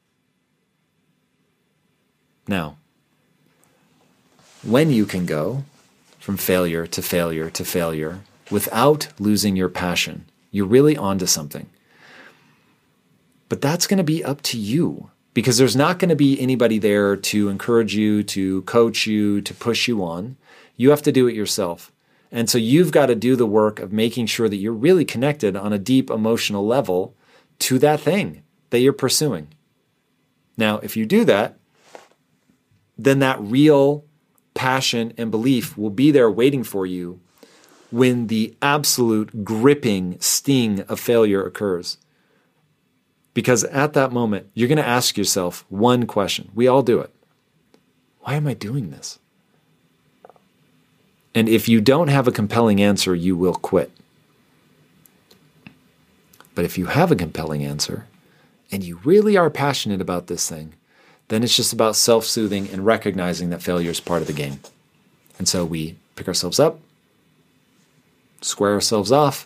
Now, 2.47 2.77
when 4.63 4.91
you 4.91 5.05
can 5.05 5.25
go 5.25 5.65
from 6.19 6.37
failure 6.37 6.87
to 6.87 7.01
failure 7.01 7.49
to 7.49 7.65
failure 7.65 8.21
without 8.49 9.09
losing 9.19 9.57
your 9.57 9.67
passion, 9.67 10.23
you're 10.51 10.65
really 10.65 10.95
onto 10.95 11.25
something. 11.25 11.69
But 13.49 13.61
that's 13.61 13.87
going 13.87 13.97
to 13.97 14.05
be 14.05 14.23
up 14.23 14.41
to 14.43 14.57
you 14.57 15.09
because 15.33 15.57
there's 15.57 15.75
not 15.75 15.99
going 15.99 16.09
to 16.09 16.15
be 16.15 16.39
anybody 16.39 16.79
there 16.79 17.17
to 17.17 17.49
encourage 17.49 17.93
you, 17.93 18.23
to 18.23 18.61
coach 18.61 19.05
you, 19.05 19.41
to 19.41 19.53
push 19.53 19.89
you 19.89 20.01
on. 20.01 20.37
You 20.77 20.91
have 20.91 21.01
to 21.01 21.11
do 21.11 21.27
it 21.27 21.35
yourself. 21.35 21.91
And 22.35 22.49
so 22.49 22.57
you've 22.57 22.91
got 22.91 23.05
to 23.05 23.15
do 23.15 23.37
the 23.37 23.45
work 23.45 23.79
of 23.79 23.93
making 23.93 24.25
sure 24.25 24.49
that 24.49 24.57
you're 24.57 24.73
really 24.73 25.05
connected 25.05 25.55
on 25.55 25.71
a 25.71 25.79
deep 25.79 26.09
emotional 26.09 26.67
level 26.67 27.15
to 27.59 27.79
that 27.79 28.01
thing 28.01 28.43
that 28.71 28.79
you're 28.79 28.91
pursuing. 28.91 29.53
Now, 30.57 30.79
if 30.79 30.97
you 30.97 31.05
do 31.05 31.23
that, 31.23 31.57
then 32.97 33.19
that 33.19 33.39
real 33.39 34.03
passion 34.53 35.13
and 35.17 35.31
belief 35.31 35.77
will 35.77 35.89
be 35.89 36.11
there 36.11 36.29
waiting 36.29 36.65
for 36.65 36.85
you 36.85 37.21
when 37.89 38.27
the 38.27 38.53
absolute 38.61 39.45
gripping 39.45 40.19
sting 40.19 40.81
of 40.81 40.99
failure 40.99 41.41
occurs. 41.41 41.99
Because 43.33 43.63
at 43.63 43.93
that 43.93 44.11
moment, 44.11 44.49
you're 44.53 44.67
going 44.67 44.77
to 44.77 44.85
ask 44.85 45.17
yourself 45.17 45.63
one 45.69 46.05
question. 46.05 46.51
We 46.53 46.67
all 46.67 46.83
do 46.83 46.99
it. 46.99 47.15
Why 48.19 48.33
am 48.33 48.45
I 48.45 48.55
doing 48.55 48.89
this? 48.89 49.19
And 51.35 51.49
if 51.49 51.67
you 51.67 51.81
don't 51.81 52.07
have 52.07 52.27
a 52.27 52.31
compelling 52.31 52.81
answer, 52.81 53.13
you 53.13 53.35
will 53.35 53.53
quit. 53.53 53.91
But 56.55 56.63
if 56.63 56.77
you 56.77 56.85
have 56.85 57.11
a 57.11 57.15
compelling 57.15 57.65
answer 57.65 58.07
and 58.71 58.81
you 58.81 59.01
really 59.03 59.35
are 59.35 59.49
passionate 59.49 59.99
about 59.99 60.27
this 60.27 60.49
thing, 60.49 60.73
then 61.27 61.43
it's 61.43 61.55
just 61.55 61.73
about 61.73 61.97
self 61.97 62.25
soothing 62.25 62.69
and 62.69 62.85
recognizing 62.85 63.49
that 63.49 63.61
failure 63.61 63.91
is 63.91 63.99
part 63.99 64.21
of 64.21 64.27
the 64.27 64.33
game. 64.33 64.61
And 65.37 65.47
so 65.47 65.65
we 65.65 65.97
pick 66.15 66.29
ourselves 66.29 66.59
up, 66.59 66.79
square 68.41 68.73
ourselves 68.73 69.11
off, 69.11 69.45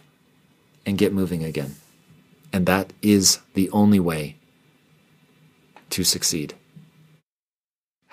and 0.86 0.97
get 0.97 1.12
moving 1.12 1.43
again. 1.43 1.75
And 2.54 2.67
that 2.67 2.93
is 3.02 3.39
the 3.56 3.69
only 3.71 3.99
way 3.99 4.36
to 5.89 6.04
succeed. 6.04 6.54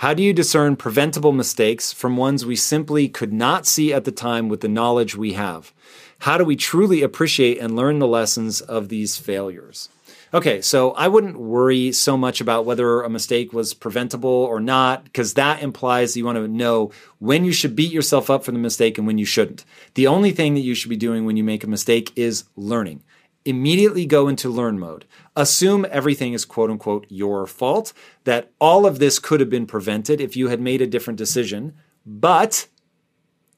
How 0.01 0.13
do 0.13 0.23
you 0.23 0.35
discern 0.35 0.77
preventable 0.77 1.33
mistakes 1.33 1.91
from 1.91 2.19
ones 2.19 2.45
we 2.45 2.55
simply 2.55 3.09
could 3.09 3.33
not 3.33 3.67
see 3.67 3.95
at 3.95 4.05
the 4.05 4.13
time 4.13 4.51
with 4.51 4.61
the 4.61 4.69
knowledge 4.69 5.17
we 5.17 5.33
have? 5.33 5.73
How 6.19 6.37
do 6.37 6.45
we 6.45 6.55
truly 6.55 7.01
appreciate 7.01 7.57
and 7.57 7.75
learn 7.75 7.99
the 7.99 8.07
lessons 8.07 8.61
of 8.61 8.91
these 8.91 9.17
failures? 9.17 9.89
Okay, 10.35 10.61
so 10.61 10.91
I 10.91 11.09
wouldn't 11.09 11.41
worry 11.41 11.93
so 11.93 12.19
much 12.19 12.43
about 12.43 12.67
whether 12.67 13.01
a 13.01 13.09
mistake 13.09 13.55
was 13.55 13.73
preventable 13.73 14.29
or 14.29 14.61
not, 14.61 15.05
because 15.05 15.33
that 15.33 15.63
implies 15.63 16.15
you 16.15 16.27
want 16.27 16.37
to 16.37 16.47
know 16.47 16.91
when 17.19 17.47
you 17.47 17.53
should 17.53 17.75
beat 17.75 17.91
yourself 17.91 18.29
up 18.29 18.45
for 18.45 18.53
the 18.53 18.59
mistake 18.59 18.99
and 18.99 19.07
when 19.07 19.17
you 19.17 19.25
shouldn't. 19.25 19.65
The 19.95 20.09
only 20.09 20.31
thing 20.31 20.53
that 20.55 20.61
you 20.61 20.75
should 20.75 20.91
be 20.91 20.97
doing 20.97 21.25
when 21.25 21.39
you 21.39 21.45
make 21.45 21.65
a 21.65 21.69
mistake 21.69 22.13
is 22.17 22.45
learning 22.55 23.03
immediately 23.47 24.07
go 24.07 24.29
into 24.29 24.49
learn 24.49 24.79
mode. 24.79 25.05
Assume 25.35 25.87
everything 25.91 26.33
is 26.33 26.45
quote 26.45 26.71
unquote 26.71 27.07
your 27.09 27.47
fault, 27.47 27.93
that 28.25 28.51
all 28.61 28.87
of 28.87 28.99
this 28.99 29.19
could 29.19 29.41
have 29.41 29.51
been 29.51 29.67
prevented 29.67 30.21
if 30.21 30.37
you 30.37 30.49
had 30.49 30.61
made 30.61 30.81
a 30.81 30.87
different 30.87 31.19
decision, 31.19 31.75
but 32.05 32.67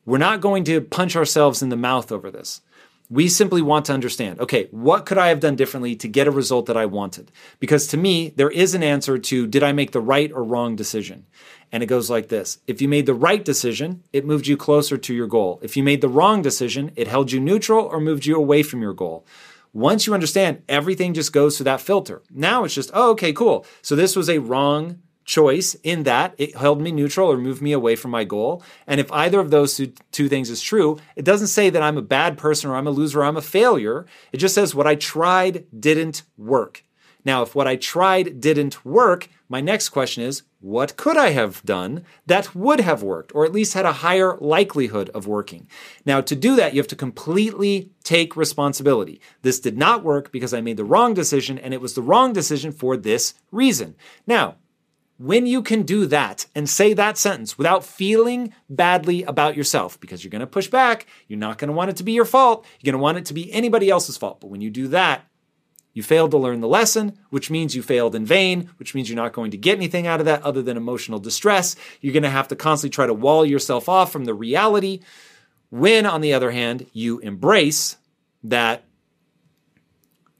we're 0.04 0.18
not 0.18 0.40
going 0.40 0.64
to 0.64 0.80
punch 0.80 1.16
ourselves 1.16 1.62
in 1.62 1.68
the 1.68 1.76
mouth 1.76 2.10
over 2.10 2.30
this. 2.30 2.62
We 3.10 3.28
simply 3.28 3.62
want 3.62 3.86
to 3.86 3.94
understand, 3.94 4.38
okay, 4.38 4.68
what 4.70 5.06
could 5.06 5.16
I 5.16 5.28
have 5.28 5.40
done 5.40 5.56
differently 5.56 5.96
to 5.96 6.08
get 6.08 6.26
a 6.26 6.30
result 6.30 6.66
that 6.66 6.76
I 6.76 6.84
wanted? 6.84 7.32
Because 7.58 7.86
to 7.88 7.96
me, 7.96 8.30
there 8.36 8.50
is 8.50 8.74
an 8.74 8.82
answer 8.82 9.18
to 9.18 9.46
did 9.46 9.62
I 9.62 9.72
make 9.72 9.92
the 9.92 10.00
right 10.00 10.30
or 10.30 10.44
wrong 10.44 10.76
decision? 10.76 11.24
And 11.70 11.82
it 11.82 11.86
goes 11.86 12.10
like 12.10 12.28
this 12.28 12.58
If 12.66 12.80
you 12.80 12.88
made 12.88 13.06
the 13.06 13.14
right 13.14 13.44
decision, 13.44 14.02
it 14.12 14.26
moved 14.26 14.46
you 14.46 14.56
closer 14.56 14.96
to 14.96 15.14
your 15.14 15.26
goal. 15.26 15.58
If 15.62 15.76
you 15.76 15.82
made 15.82 16.00
the 16.00 16.08
wrong 16.08 16.42
decision, 16.42 16.92
it 16.96 17.08
held 17.08 17.32
you 17.32 17.40
neutral 17.40 17.86
or 17.86 18.00
moved 18.00 18.26
you 18.26 18.36
away 18.36 18.62
from 18.62 18.82
your 18.82 18.94
goal. 18.94 19.26
Once 19.72 20.06
you 20.06 20.14
understand, 20.14 20.62
everything 20.68 21.14
just 21.14 21.32
goes 21.32 21.56
through 21.56 21.64
that 21.64 21.80
filter. 21.80 22.22
Now 22.30 22.64
it's 22.64 22.74
just, 22.74 22.90
oh, 22.94 23.10
okay, 23.10 23.32
cool. 23.32 23.66
So 23.82 23.94
this 23.94 24.16
was 24.16 24.28
a 24.28 24.38
wrong 24.38 25.00
choice 25.28 25.74
in 25.84 26.04
that 26.04 26.34
it 26.38 26.56
held 26.56 26.80
me 26.80 26.90
neutral 26.90 27.30
or 27.30 27.36
moved 27.36 27.60
me 27.60 27.72
away 27.72 27.94
from 27.94 28.10
my 28.10 28.24
goal. 28.24 28.62
And 28.86 28.98
if 28.98 29.12
either 29.12 29.38
of 29.38 29.50
those 29.50 29.80
two, 30.10 30.28
things 30.28 30.48
is 30.48 30.62
true, 30.62 30.98
it 31.16 31.24
doesn't 31.24 31.48
say 31.48 31.68
that 31.70 31.82
I'm 31.82 31.98
a 31.98 32.02
bad 32.02 32.38
person 32.38 32.70
or 32.70 32.76
I'm 32.76 32.86
a 32.86 32.90
loser 32.90 33.20
or 33.20 33.24
I'm 33.24 33.36
a 33.36 33.42
failure. 33.42 34.06
It 34.32 34.38
just 34.38 34.54
says 34.54 34.74
what 34.74 34.86
I 34.86 34.94
tried 34.94 35.66
didn't 35.78 36.22
work. 36.38 36.82
Now, 37.24 37.42
if 37.42 37.54
what 37.54 37.68
I 37.68 37.76
tried 37.76 38.40
didn't 38.40 38.86
work, 38.86 39.28
my 39.48 39.60
next 39.60 39.88
question 39.88 40.22
is, 40.22 40.42
what 40.60 40.96
could 40.96 41.16
I 41.16 41.30
have 41.30 41.62
done 41.64 42.04
that 42.26 42.54
would 42.54 42.80
have 42.80 43.02
worked, 43.02 43.34
or 43.34 43.44
at 43.44 43.52
least 43.52 43.74
had 43.74 43.86
a 43.86 43.92
higher 43.92 44.36
likelihood 44.40 45.08
of 45.10 45.26
working? 45.26 45.68
Now, 46.04 46.20
to 46.20 46.36
do 46.36 46.56
that, 46.56 46.74
you 46.74 46.80
have 46.80 46.88
to 46.88 46.96
completely 46.96 47.92
take 48.04 48.36
responsibility. 48.36 49.20
This 49.42 49.60
did 49.60 49.78
not 49.78 50.04
work 50.04 50.30
because 50.32 50.52
I 50.52 50.60
made 50.60 50.76
the 50.76 50.84
wrong 50.84 51.14
decision, 51.14 51.58
and 51.58 51.72
it 51.72 51.80
was 51.80 51.94
the 51.94 52.02
wrong 52.02 52.32
decision 52.32 52.72
for 52.72 52.96
this 52.96 53.34
reason. 53.50 53.96
Now, 54.26 54.56
when 55.16 55.46
you 55.46 55.62
can 55.62 55.82
do 55.82 56.06
that 56.06 56.46
and 56.54 56.68
say 56.68 56.92
that 56.92 57.18
sentence 57.18 57.58
without 57.58 57.84
feeling 57.84 58.52
badly 58.68 59.24
about 59.24 59.56
yourself, 59.56 59.98
because 59.98 60.22
you're 60.22 60.30
going 60.30 60.40
to 60.40 60.46
push 60.46 60.68
back, 60.68 61.06
you're 61.26 61.38
not 61.38 61.58
going 61.58 61.68
to 61.68 61.74
want 61.74 61.90
it 61.90 61.96
to 61.96 62.04
be 62.04 62.12
your 62.12 62.24
fault, 62.24 62.66
you're 62.80 62.92
going 62.92 63.00
to 63.00 63.02
want 63.02 63.18
it 63.18 63.24
to 63.24 63.34
be 63.34 63.52
anybody 63.52 63.90
else's 63.90 64.16
fault. 64.16 64.40
But 64.40 64.50
when 64.50 64.60
you 64.60 64.70
do 64.70 64.88
that, 64.88 65.24
you 65.98 66.02
failed 66.04 66.30
to 66.30 66.38
learn 66.38 66.60
the 66.60 66.68
lesson, 66.68 67.18
which 67.30 67.50
means 67.50 67.74
you 67.74 67.82
failed 67.82 68.14
in 68.14 68.24
vain, 68.24 68.70
which 68.76 68.94
means 68.94 69.10
you're 69.10 69.16
not 69.16 69.32
going 69.32 69.50
to 69.50 69.56
get 69.56 69.76
anything 69.76 70.06
out 70.06 70.20
of 70.20 70.26
that 70.26 70.40
other 70.44 70.62
than 70.62 70.76
emotional 70.76 71.18
distress. 71.18 71.74
You're 72.00 72.12
going 72.12 72.22
to 72.22 72.30
have 72.30 72.46
to 72.48 72.54
constantly 72.54 72.94
try 72.94 73.08
to 73.08 73.12
wall 73.12 73.44
yourself 73.44 73.88
off 73.88 74.12
from 74.12 74.24
the 74.24 74.32
reality. 74.32 75.00
When, 75.70 76.06
on 76.06 76.20
the 76.20 76.34
other 76.34 76.52
hand, 76.52 76.86
you 76.92 77.18
embrace 77.18 77.96
that 78.44 78.84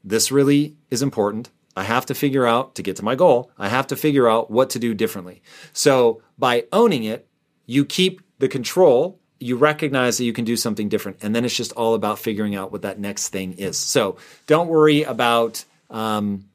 this 0.01 0.31
really 0.31 0.77
is 0.89 1.01
important, 1.01 1.49
I 1.75 1.83
have 1.83 2.05
to 2.05 2.15
figure 2.15 2.47
out 2.47 2.75
to 2.75 2.81
get 2.81 2.95
to 2.95 3.03
my 3.03 3.15
goal, 3.15 3.51
I 3.57 3.67
have 3.67 3.87
to 3.87 3.97
figure 3.97 4.29
out 4.29 4.49
what 4.49 4.69
to 4.69 4.79
do 4.79 4.93
differently. 4.93 5.41
So 5.73 6.21
by 6.37 6.67
owning 6.71 7.03
it, 7.03 7.27
you 7.65 7.83
keep 7.83 8.21
the 8.37 8.47
control, 8.47 9.19
you 9.39 9.55
recognize 9.55 10.17
that 10.17 10.25
you 10.25 10.33
can 10.33 10.45
do 10.45 10.57
something 10.57 10.89
different. 10.89 11.17
And 11.21 11.33
then 11.33 11.45
it's 11.45 11.55
just 11.55 11.71
all 11.73 11.93
about 11.93 12.19
figuring 12.19 12.55
out 12.55 12.71
what 12.71 12.81
that 12.81 12.99
next 12.99 13.29
thing 13.29 13.53
is. 13.53 13.77
So 13.77 14.17
don't 14.47 14.67
worry 14.67 15.03
about 15.03 15.63
um, 15.89 16.45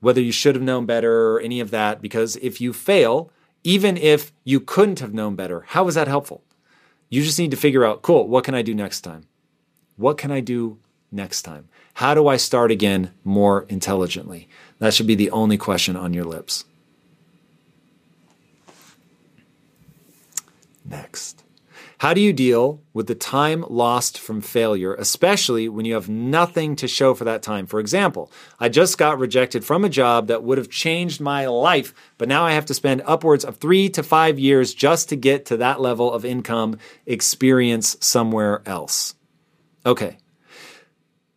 whether 0.00 0.20
you 0.20 0.32
should 0.32 0.54
have 0.54 0.64
known 0.64 0.86
better 0.86 1.32
or 1.32 1.40
any 1.40 1.60
of 1.60 1.70
that, 1.70 2.00
because 2.00 2.36
if 2.36 2.60
you 2.60 2.72
fail, 2.72 3.30
even 3.62 3.96
if 3.96 4.32
you 4.44 4.60
couldn't 4.60 5.00
have 5.00 5.12
known 5.12 5.36
better, 5.36 5.64
how 5.68 5.86
is 5.88 5.94
that 5.96 6.08
helpful? 6.08 6.42
You 7.10 7.22
just 7.22 7.38
need 7.38 7.50
to 7.50 7.56
figure 7.56 7.84
out, 7.84 8.02
cool, 8.02 8.26
what 8.26 8.44
can 8.44 8.54
I 8.54 8.62
do 8.62 8.74
next 8.74 9.02
time? 9.02 9.26
What 9.96 10.18
can 10.18 10.30
I 10.30 10.40
do 10.40 10.78
next 11.10 11.42
time? 11.42 11.68
How 11.94 12.14
do 12.14 12.28
I 12.28 12.36
start 12.36 12.70
again 12.70 13.12
more 13.24 13.66
intelligently? 13.68 14.48
That 14.78 14.94
should 14.94 15.06
be 15.06 15.14
the 15.14 15.30
only 15.30 15.58
question 15.58 15.96
on 15.96 16.14
your 16.14 16.24
lips. 16.24 16.64
Next. 20.84 21.42
How 21.98 22.14
do 22.14 22.20
you 22.20 22.32
deal 22.32 22.80
with 22.92 23.08
the 23.08 23.16
time 23.16 23.64
lost 23.68 24.20
from 24.20 24.40
failure, 24.40 24.94
especially 24.94 25.68
when 25.68 25.84
you 25.84 25.94
have 25.94 26.08
nothing 26.08 26.76
to 26.76 26.86
show 26.86 27.12
for 27.12 27.24
that 27.24 27.42
time? 27.42 27.66
For 27.66 27.80
example, 27.80 28.30
I 28.60 28.68
just 28.68 28.98
got 28.98 29.18
rejected 29.18 29.64
from 29.64 29.84
a 29.84 29.88
job 29.88 30.28
that 30.28 30.44
would 30.44 30.58
have 30.58 30.70
changed 30.70 31.20
my 31.20 31.46
life, 31.46 31.92
but 32.16 32.28
now 32.28 32.44
I 32.44 32.52
have 32.52 32.66
to 32.66 32.74
spend 32.74 33.02
upwards 33.04 33.44
of 33.44 33.56
three 33.56 33.88
to 33.90 34.04
five 34.04 34.38
years 34.38 34.74
just 34.74 35.08
to 35.08 35.16
get 35.16 35.46
to 35.46 35.56
that 35.56 35.80
level 35.80 36.12
of 36.12 36.24
income 36.24 36.78
experience 37.04 37.96
somewhere 38.00 38.62
else. 38.64 39.16
Okay, 39.84 40.18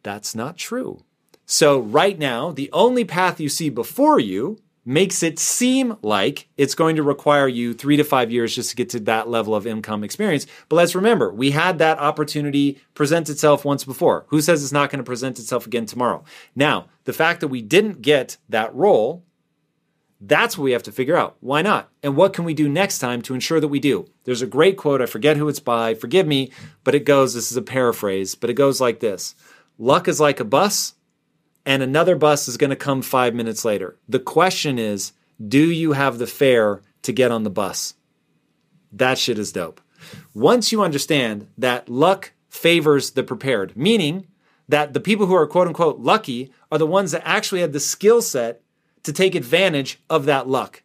that's 0.03 0.35
not 0.35 0.57
true. 0.57 1.03
So, 1.47 1.79
right 1.79 2.17
now, 2.19 2.51
the 2.51 2.69
only 2.71 3.03
path 3.03 3.39
you 3.39 3.49
see 3.49 3.69
before 3.69 4.19
you 4.19 4.59
makes 4.83 5.21
it 5.21 5.37
seem 5.37 5.95
like 6.01 6.47
it's 6.57 6.73
going 6.73 6.95
to 6.95 7.03
require 7.03 7.47
you 7.47 7.73
three 7.73 7.97
to 7.97 8.03
five 8.03 8.31
years 8.31 8.55
just 8.55 8.71
to 8.71 8.75
get 8.75 8.89
to 8.89 8.99
that 9.01 9.29
level 9.29 9.53
of 9.53 9.67
income 9.67 10.03
experience. 10.03 10.47
But 10.69 10.77
let's 10.77 10.95
remember, 10.95 11.31
we 11.31 11.51
had 11.51 11.77
that 11.79 11.99
opportunity 11.99 12.79
present 12.93 13.29
itself 13.29 13.63
once 13.63 13.83
before. 13.83 14.25
Who 14.29 14.41
says 14.41 14.63
it's 14.63 14.71
not 14.71 14.89
going 14.89 14.97
to 14.99 15.03
present 15.03 15.39
itself 15.39 15.67
again 15.67 15.85
tomorrow? 15.85 16.23
Now, 16.55 16.87
the 17.03 17.13
fact 17.13 17.41
that 17.41 17.49
we 17.49 17.61
didn't 17.61 18.01
get 18.01 18.37
that 18.49 18.73
role, 18.73 19.23
that's 20.19 20.57
what 20.57 20.63
we 20.63 20.71
have 20.71 20.83
to 20.83 20.91
figure 20.91 21.17
out. 21.17 21.37
Why 21.41 21.61
not? 21.61 21.89
And 22.01 22.15
what 22.15 22.33
can 22.33 22.45
we 22.45 22.53
do 22.53 22.67
next 22.67 22.99
time 22.99 23.21
to 23.23 23.33
ensure 23.35 23.59
that 23.59 23.67
we 23.67 23.79
do? 23.79 24.07
There's 24.23 24.41
a 24.41 24.47
great 24.47 24.77
quote. 24.77 25.01
I 25.01 25.05
forget 25.05 25.37
who 25.37 25.47
it's 25.47 25.59
by. 25.59 25.93
Forgive 25.93 26.25
me, 26.25 26.51
but 26.83 26.95
it 26.95 27.05
goes, 27.05 27.33
this 27.33 27.51
is 27.51 27.57
a 27.57 27.61
paraphrase, 27.61 28.33
but 28.33 28.49
it 28.49 28.53
goes 28.53 28.81
like 28.81 28.99
this 28.99 29.35
Luck 29.77 30.07
is 30.07 30.19
like 30.19 30.39
a 30.39 30.45
bus, 30.45 30.93
and 31.65 31.83
another 31.83 32.15
bus 32.15 32.47
is 32.47 32.57
going 32.57 32.69
to 32.69 32.75
come 32.75 33.01
five 33.01 33.33
minutes 33.33 33.63
later. 33.63 33.97
The 34.07 34.19
question 34.19 34.79
is, 34.79 35.13
do 35.45 35.71
you 35.71 35.93
have 35.93 36.17
the 36.17 36.27
fare 36.27 36.81
to 37.03 37.11
get 37.11 37.31
on 37.31 37.43
the 37.43 37.49
bus? 37.49 37.95
That 38.91 39.17
shit 39.17 39.39
is 39.39 39.51
dope. 39.51 39.81
Once 40.33 40.71
you 40.71 40.81
understand 40.81 41.47
that 41.57 41.89
luck 41.89 42.33
favors 42.49 43.11
the 43.11 43.23
prepared, 43.23 43.75
meaning 43.77 44.27
that 44.67 44.93
the 44.93 44.99
people 44.99 45.25
who 45.25 45.35
are 45.35 45.47
quote 45.47 45.67
unquote 45.67 45.99
lucky 45.99 46.51
are 46.71 46.77
the 46.77 46.87
ones 46.87 47.11
that 47.11 47.21
actually 47.25 47.61
had 47.61 47.73
the 47.73 47.79
skill 47.79 48.21
set 48.21 48.61
to 49.03 49.13
take 49.13 49.35
advantage 49.35 49.99
of 50.09 50.25
that 50.25 50.47
luck. 50.47 50.83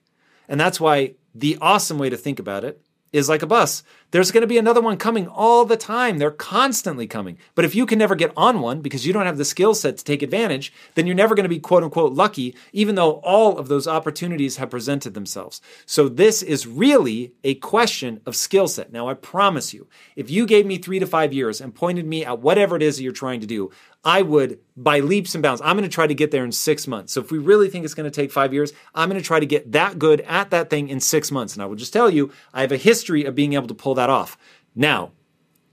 And 0.49 0.61
that's 0.61 0.81
why 0.81 1.15
the 1.35 1.59
awesome 1.61 1.99
way 1.99 2.09
to 2.11 2.17
think 2.17 2.39
about 2.39 2.65
it 2.65 2.83
is 3.13 3.29
like 3.29 3.43
a 3.43 3.47
bus. 3.47 3.83
There's 4.13 4.31
going 4.31 4.43
to 4.43 4.47
be 4.47 4.59
another 4.59 4.81
one 4.81 4.97
coming 4.97 5.27
all 5.27 5.65
the 5.65 5.77
time. 5.77 6.19
They're 6.19 6.31
constantly 6.31 7.07
coming. 7.07 7.39
But 7.55 7.65
if 7.65 7.75
you 7.75 7.87
can 7.87 7.99
never 7.99 8.15
get 8.15 8.33
on 8.37 8.61
one 8.61 8.81
because 8.81 9.07
you 9.07 9.13
don't 9.13 9.27
have 9.27 9.37
the 9.37 9.45
skill 9.45 9.75
set 9.75 9.97
to 9.99 10.05
take 10.05 10.23
advantage, 10.23 10.73
then 10.95 11.07
you're 11.07 11.17
never 11.17 11.35
going 11.35 11.45
to 11.45 11.49
be 11.49 11.59
quote 11.59 11.83
unquote 11.83 12.13
lucky, 12.13 12.55
even 12.73 12.95
though 12.95 13.15
all 13.25 13.59
of 13.59 13.69
those 13.69 13.89
opportunities 13.89 14.57
have 14.57 14.71
presented 14.71 15.15
themselves. 15.15 15.61
So 15.87 16.09
this 16.09 16.43
is 16.43 16.67
really 16.67 17.35
a 17.43 17.55
question 17.55 18.21
of 18.27 18.37
skill 18.37 18.69
set. 18.69 18.93
Now, 18.93 19.09
I 19.09 19.15
promise 19.15 19.75
you, 19.75 19.89
if 20.15 20.31
you 20.31 20.47
gave 20.47 20.67
me 20.67 20.79
three 20.79 20.99
to 20.99 21.07
five 21.07 21.33
years 21.33 21.61
and 21.61 21.75
pointed 21.75 22.07
me 22.07 22.25
at 22.25 22.39
whatever 22.39 22.77
it 22.77 22.83
is 22.83 22.97
that 22.97 23.03
you're 23.03 23.13
trying 23.13 23.41
to 23.41 23.47
do, 23.47 23.71
I 24.07 24.23
would, 24.23 24.61
by 24.77 25.01
leaps 25.01 25.35
and 25.35 25.43
bounds, 25.43 25.61
I'm 25.61 25.77
going 25.77 25.89
to 25.89 25.93
try 25.93 26.07
to 26.07 26.15
get 26.15 26.31
there 26.31 26.45
in 26.45 26.53
six 26.53 26.87
months. 26.87 27.13
So 27.13 27.21
if 27.21 27.33
we 27.33 27.39
really 27.39 27.69
think 27.69 27.85
it's 27.85 27.93
going 27.93 28.09
to 28.09 28.15
take 28.15 28.31
five 28.31 28.55
years, 28.55 28.73
I'm 28.95 29.09
going 29.09 29.21
to 29.21 29.27
try 29.27 29.41
to 29.41 29.47
get 29.47 29.73
that 29.73 29.99
good 29.99 30.21
at 30.21 30.51
that 30.51 30.71
thing 30.71 30.89
in 30.89 31.01
six 31.01 31.33
months. 31.33 31.55
And 31.55 31.63
I 31.63 31.67
will 31.67 31.75
just 31.75 31.93
tell 31.93 32.09
you, 32.09 32.31
I 32.55 32.61
have 32.61 32.71
a 32.71 32.77
history 32.77 33.25
of 33.25 33.35
being 33.35 33.55
able 33.55 33.67
to 33.67 33.75
pull 33.75 33.96
that 33.97 34.11
off. 34.11 34.39
Now, 34.75 35.13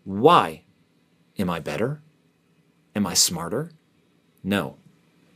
why? 0.03 0.63
Am 1.37 1.49
I 1.49 1.59
better? 1.59 2.01
Am 2.95 3.07
I 3.07 3.13
smarter? 3.13 3.71
No, 4.43 4.77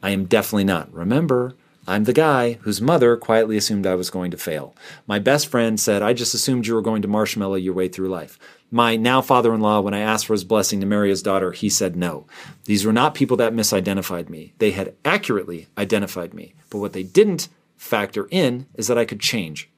I 0.04 0.12
am 0.12 0.26
definitely 0.26 0.66
not. 0.66 0.94
Remember, 0.94 1.56
I'm 1.90 2.04
the 2.04 2.14
guy 2.14 2.54
whose 2.62 2.82
mother 2.82 3.16
quietly 3.16 3.56
assumed 3.56 3.88
I 3.88 3.96
was 3.96 4.10
going 4.10 4.30
to 4.32 4.38
fail. 4.38 4.76
My 5.08 5.20
best 5.20 5.48
friend 5.48 5.80
said, 5.80 6.02
I 6.02 6.12
just 6.12 6.34
assumed 6.34 6.68
you 6.68 6.76
were 6.76 6.82
going 6.82 7.02
to 7.02 7.08
marshmallow 7.08 7.56
your 7.56 7.74
way 7.74 7.88
through 7.88 8.10
life. 8.10 8.38
My 8.70 8.98
now 8.98 9.22
father 9.22 9.54
in 9.54 9.62
law, 9.62 9.80
when 9.80 9.94
I 9.94 10.00
asked 10.00 10.26
for 10.26 10.34
his 10.34 10.44
blessing 10.44 10.82
to 10.82 10.86
marry 10.86 11.10
his 11.10 11.24
daughter, 11.24 11.54
he 11.54 11.70
said 11.70 11.96
no. 11.96 12.28
These 12.66 12.86
were 12.86 12.92
not 12.92 13.16
people 13.16 13.38
that 13.38 13.54
misidentified 13.54 14.28
me. 14.28 14.54
They 14.58 14.72
had 14.72 14.96
accurately 15.06 15.68
identified 15.78 16.34
me. 16.34 16.56
But 16.70 16.80
what 16.80 16.92
they 16.92 17.04
didn't 17.04 17.48
factor 17.78 18.28
in 18.32 18.68
is 18.76 18.88
that 18.88 18.98
I 18.98 19.06
could 19.06 19.22
change. 19.22 19.70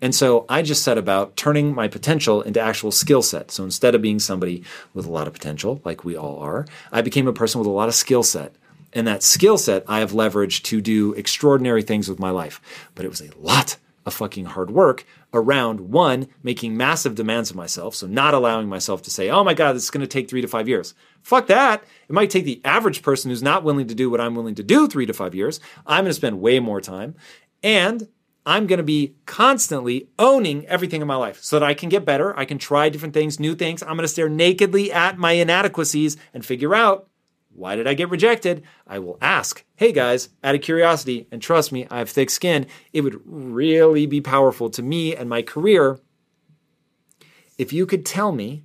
And 0.00 0.14
so 0.14 0.44
I 0.48 0.62
just 0.62 0.82
set 0.82 0.96
about 0.96 1.36
turning 1.36 1.74
my 1.74 1.88
potential 1.88 2.42
into 2.42 2.60
actual 2.60 2.92
skill 2.92 3.22
set. 3.22 3.50
So 3.50 3.64
instead 3.64 3.94
of 3.94 4.02
being 4.02 4.18
somebody 4.18 4.62
with 4.94 5.06
a 5.06 5.10
lot 5.10 5.26
of 5.26 5.32
potential, 5.32 5.80
like 5.84 6.04
we 6.04 6.16
all 6.16 6.38
are, 6.38 6.66
I 6.92 7.02
became 7.02 7.26
a 7.26 7.32
person 7.32 7.58
with 7.58 7.66
a 7.66 7.72
lot 7.72 7.88
of 7.88 7.94
skill 7.94 8.22
set. 8.22 8.54
And 8.92 9.06
that 9.06 9.22
skill 9.22 9.58
set 9.58 9.84
I 9.88 9.98
have 9.98 10.12
leveraged 10.12 10.62
to 10.64 10.80
do 10.80 11.12
extraordinary 11.14 11.82
things 11.82 12.08
with 12.08 12.18
my 12.18 12.30
life. 12.30 12.60
But 12.94 13.04
it 13.04 13.08
was 13.08 13.20
a 13.20 13.30
lot 13.38 13.76
of 14.06 14.14
fucking 14.14 14.46
hard 14.46 14.70
work 14.70 15.04
around 15.34 15.80
one, 15.80 16.28
making 16.42 16.76
massive 16.76 17.14
demands 17.14 17.50
of 17.50 17.56
myself. 17.56 17.94
So 17.94 18.06
not 18.06 18.34
allowing 18.34 18.68
myself 18.68 19.02
to 19.02 19.10
say, 19.10 19.28
oh 19.28 19.44
my 19.44 19.52
God, 19.52 19.74
this 19.74 19.84
is 19.84 19.90
going 19.90 20.00
to 20.00 20.06
take 20.06 20.30
three 20.30 20.40
to 20.40 20.48
five 20.48 20.68
years. 20.68 20.94
Fuck 21.22 21.48
that. 21.48 21.84
It 22.08 22.12
might 22.12 22.30
take 22.30 22.44
the 22.44 22.62
average 22.64 23.02
person 23.02 23.30
who's 23.30 23.42
not 23.42 23.64
willing 23.64 23.88
to 23.88 23.94
do 23.94 24.08
what 24.08 24.20
I'm 24.20 24.34
willing 24.34 24.54
to 24.54 24.62
do 24.62 24.88
three 24.88 25.06
to 25.06 25.12
five 25.12 25.34
years. 25.34 25.60
I'm 25.86 26.04
going 26.04 26.10
to 26.10 26.14
spend 26.14 26.40
way 26.40 26.60
more 26.60 26.80
time. 26.80 27.14
And 27.62 28.08
I'm 28.48 28.66
going 28.66 28.78
to 28.78 28.82
be 28.82 29.14
constantly 29.26 30.08
owning 30.18 30.64
everything 30.68 31.02
in 31.02 31.06
my 31.06 31.16
life 31.16 31.42
so 31.42 31.58
that 31.58 31.66
I 31.66 31.74
can 31.74 31.90
get 31.90 32.06
better. 32.06 32.34
I 32.34 32.46
can 32.46 32.56
try 32.56 32.88
different 32.88 33.12
things, 33.12 33.38
new 33.38 33.54
things. 33.54 33.82
I'm 33.82 33.90
going 33.90 33.98
to 33.98 34.08
stare 34.08 34.30
nakedly 34.30 34.90
at 34.90 35.18
my 35.18 35.32
inadequacies 35.32 36.16
and 36.32 36.42
figure 36.42 36.74
out 36.74 37.10
why 37.50 37.76
did 37.76 37.86
I 37.86 37.92
get 37.92 38.08
rejected? 38.08 38.62
I 38.86 39.00
will 39.00 39.18
ask, 39.20 39.62
hey 39.76 39.92
guys, 39.92 40.30
out 40.42 40.54
of 40.54 40.62
curiosity, 40.62 41.28
and 41.30 41.42
trust 41.42 41.72
me, 41.72 41.86
I 41.90 41.98
have 41.98 42.08
thick 42.08 42.30
skin. 42.30 42.66
It 42.94 43.02
would 43.02 43.20
really 43.26 44.06
be 44.06 44.22
powerful 44.22 44.70
to 44.70 44.82
me 44.82 45.14
and 45.14 45.28
my 45.28 45.42
career 45.42 46.00
if 47.58 47.70
you 47.70 47.84
could 47.84 48.06
tell 48.06 48.32
me 48.32 48.64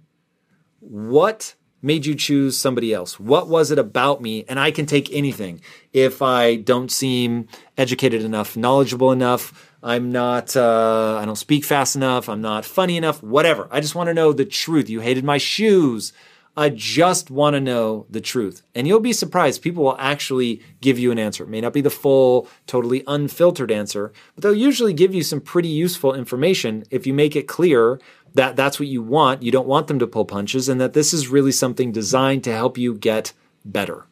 what 0.80 1.56
made 1.84 2.06
you 2.06 2.16
choose 2.16 2.58
somebody 2.58 2.94
else? 2.94 3.20
What 3.20 3.50
was 3.50 3.70
it 3.70 3.78
about 3.78 4.22
me? 4.22 4.46
And 4.48 4.60
I 4.60 4.72
can 4.72 4.86
take 4.86 5.14
anything. 5.14 5.62
If 5.92 6.22
I 6.22 6.56
don't 6.56 6.90
seem 6.90 7.50
educated 7.78 8.24
enough, 8.24 8.56
knowledgeable 8.56 9.12
enough, 9.12 9.73
I'm 9.84 10.14
not, 10.14 10.56
uh, 10.56 11.18
I 11.22 11.26
don't 11.26 11.36
speak 11.36 11.66
fast 11.66 11.96
enough, 11.98 12.30
I'm 12.30 12.42
not 12.42 12.64
funny 12.64 12.96
enough, 12.96 13.22
whatever. 13.22 13.68
I 13.70 13.82
just 13.82 13.96
want 13.96 14.08
to 14.08 14.14
know 14.14 14.32
the 14.32 14.46
truth. 14.46 14.90
You 14.90 15.02
hated 15.02 15.26
my 15.26 15.38
shoes. 15.38 16.14
I 16.56 16.70
just 16.70 17.32
want 17.32 17.56
to 17.56 17.60
know 17.60 18.06
the 18.10 18.22
truth. 18.22 18.62
And 18.76 18.88
you'll 18.88 19.00
be 19.00 19.12
surprised. 19.12 19.62
People 19.62 19.84
will 19.84 19.98
actually 19.98 20.62
give 20.82 21.00
you 21.00 21.12
an 21.12 21.20
answer. 21.20 21.44
It 21.44 21.50
may 21.50 21.62
not 21.62 21.74
be 21.74 21.82
the 21.82 21.90
full, 21.90 22.48
totally 22.68 23.04
unfiltered 23.08 23.72
answer, 23.72 24.14
but 24.36 24.44
they'll 24.44 24.54
usually 24.54 24.94
give 24.94 25.14
you 25.16 25.24
some 25.24 25.42
pretty 25.42 25.68
useful 25.68 26.14
information 26.14 26.84
if 26.92 27.06
you 27.08 27.14
make 27.14 27.36
it 27.36 27.48
clear 27.48 28.00
that 28.36 28.56
that's 28.56 28.80
what 28.80 28.88
you 28.88 29.02
want. 29.02 29.44
You 29.44 29.52
don't 29.52 29.68
want 29.68 29.88
them 29.88 30.00
to 30.00 30.08
pull 30.08 30.26
punches 30.26 30.70
and 30.70 30.80
that 30.80 30.94
this 30.94 31.14
is 31.14 31.28
really 31.28 31.52
something 31.52 31.92
designed 31.92 32.44
to 32.46 32.54
help 32.54 32.78
you 32.78 32.94
get 32.94 33.34
better. 33.66 34.06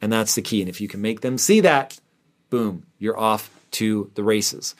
And 0.00 0.12
that's 0.12 0.34
the 0.34 0.42
key. 0.42 0.60
And 0.60 0.68
if 0.68 0.80
you 0.80 0.88
can 0.88 1.02
make 1.02 1.20
them 1.20 1.38
see 1.38 1.60
that, 1.60 2.00
boom, 2.50 2.86
you're 2.98 3.18
off 3.18 3.50
to 3.72 4.10
the 4.14 4.24
races. 4.24 4.74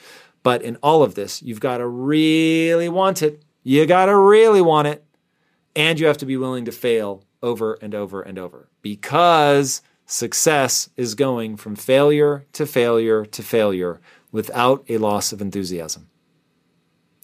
But 0.45 0.61
in 0.61 0.75
all 0.83 1.01
of 1.01 1.15
this, 1.15 1.41
you've 1.41 1.59
got 1.59 1.79
to 1.79 1.87
really 1.87 2.87
want 2.87 3.23
it. 3.23 3.41
You 3.63 3.87
got 3.87 4.05
to 4.05 4.15
really 4.15 4.61
want 4.61 4.87
it. 4.87 5.03
And 5.75 5.99
you 5.99 6.05
have 6.05 6.19
to 6.19 6.27
be 6.27 6.37
willing 6.37 6.65
to 6.65 6.71
fail 6.71 7.23
over 7.41 7.73
and 7.81 7.95
over 7.95 8.21
and 8.21 8.37
over 8.37 8.69
because 8.83 9.81
success 10.05 10.87
is 10.95 11.15
going 11.15 11.57
from 11.57 11.75
failure 11.75 12.45
to 12.53 12.67
failure 12.67 13.25
to 13.25 13.41
failure 13.41 13.99
without 14.31 14.85
a 14.87 14.99
loss 14.99 15.33
of 15.33 15.41
enthusiasm. 15.41 16.09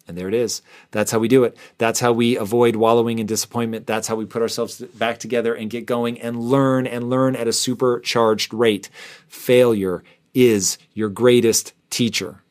And 0.08 0.18
there 0.18 0.28
it 0.28 0.34
is. 0.34 0.64
That's 0.90 1.12
how 1.12 1.20
we 1.20 1.28
do 1.28 1.44
it. 1.44 1.56
That's 1.78 2.00
how 2.00 2.14
we 2.14 2.38
avoid 2.38 2.76
wallowing 2.76 3.20
in 3.20 3.28
disappointment. 3.28 3.86
That's 3.86 4.08
how 4.08 4.16
we 4.16 4.26
put 4.26 4.42
ourselves 4.42 4.80
back 4.82 5.20
together 5.20 5.54
and 5.54 5.70
get 5.70 5.86
going 5.86 6.20
and 6.20 6.42
learn 6.42 6.88
and 6.88 7.08
learn 7.08 7.36
at 7.36 7.48
a 7.48 7.54
supercharged 7.54 8.52
rate. 8.52 8.90
Failure 9.28 10.04
is 10.34 10.80
your 10.96 11.10
greatest 11.10 11.74
teacher. 11.92 12.42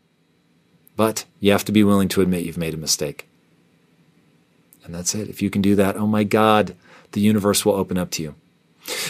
But 1.01 1.25
you 1.41 1.53
have 1.53 1.65
to 1.65 1.73
be 1.73 1.83
willing 1.83 2.09
to 2.09 2.21
admit 2.21 2.45
you've 2.45 2.59
made 2.59 2.75
a 2.75 2.77
mistake. 2.77 3.27
And 4.85 4.95
that's 4.95 5.15
it. 5.15 5.31
If 5.31 5.41
you 5.41 5.49
can 5.49 5.63
do 5.63 5.75
that, 5.77 5.97
oh 5.97 6.07
my 6.07 6.25
God, 6.25 6.77
the 7.13 7.23
universe 7.23 7.65
will 7.65 7.73
open 7.73 7.97
up 7.97 8.11
to 8.11 8.23
you. 8.23 8.35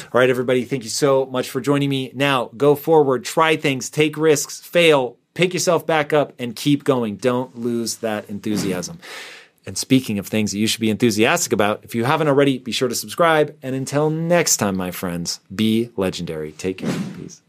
All 0.04 0.20
right, 0.20 0.30
everybody, 0.30 0.64
thank 0.64 0.84
you 0.84 0.88
so 0.88 1.26
much 1.26 1.50
for 1.50 1.60
joining 1.60 1.90
me. 1.90 2.12
Now, 2.14 2.52
go 2.56 2.76
forward, 2.76 3.24
try 3.24 3.56
things, 3.56 3.90
take 3.90 4.16
risks, 4.16 4.60
fail, 4.60 5.16
pick 5.34 5.52
yourself 5.52 5.84
back 5.84 6.12
up, 6.12 6.32
and 6.38 6.54
keep 6.54 6.84
going. 6.84 7.16
Don't 7.16 7.58
lose 7.58 7.96
that 7.96 8.30
enthusiasm. 8.30 9.00
And 9.66 9.76
speaking 9.76 10.20
of 10.20 10.28
things 10.28 10.52
that 10.52 10.58
you 10.58 10.68
should 10.68 10.80
be 10.80 10.90
enthusiastic 10.90 11.52
about, 11.52 11.82
if 11.82 11.96
you 11.96 12.04
haven't 12.04 12.28
already, 12.28 12.58
be 12.58 12.70
sure 12.70 12.88
to 12.88 12.94
subscribe. 12.94 13.58
And 13.64 13.74
until 13.74 14.10
next 14.10 14.58
time, 14.58 14.76
my 14.76 14.92
friends, 14.92 15.40
be 15.52 15.90
legendary. 15.96 16.52
Take 16.52 16.78
care. 16.78 16.94
Peace. 17.16 17.42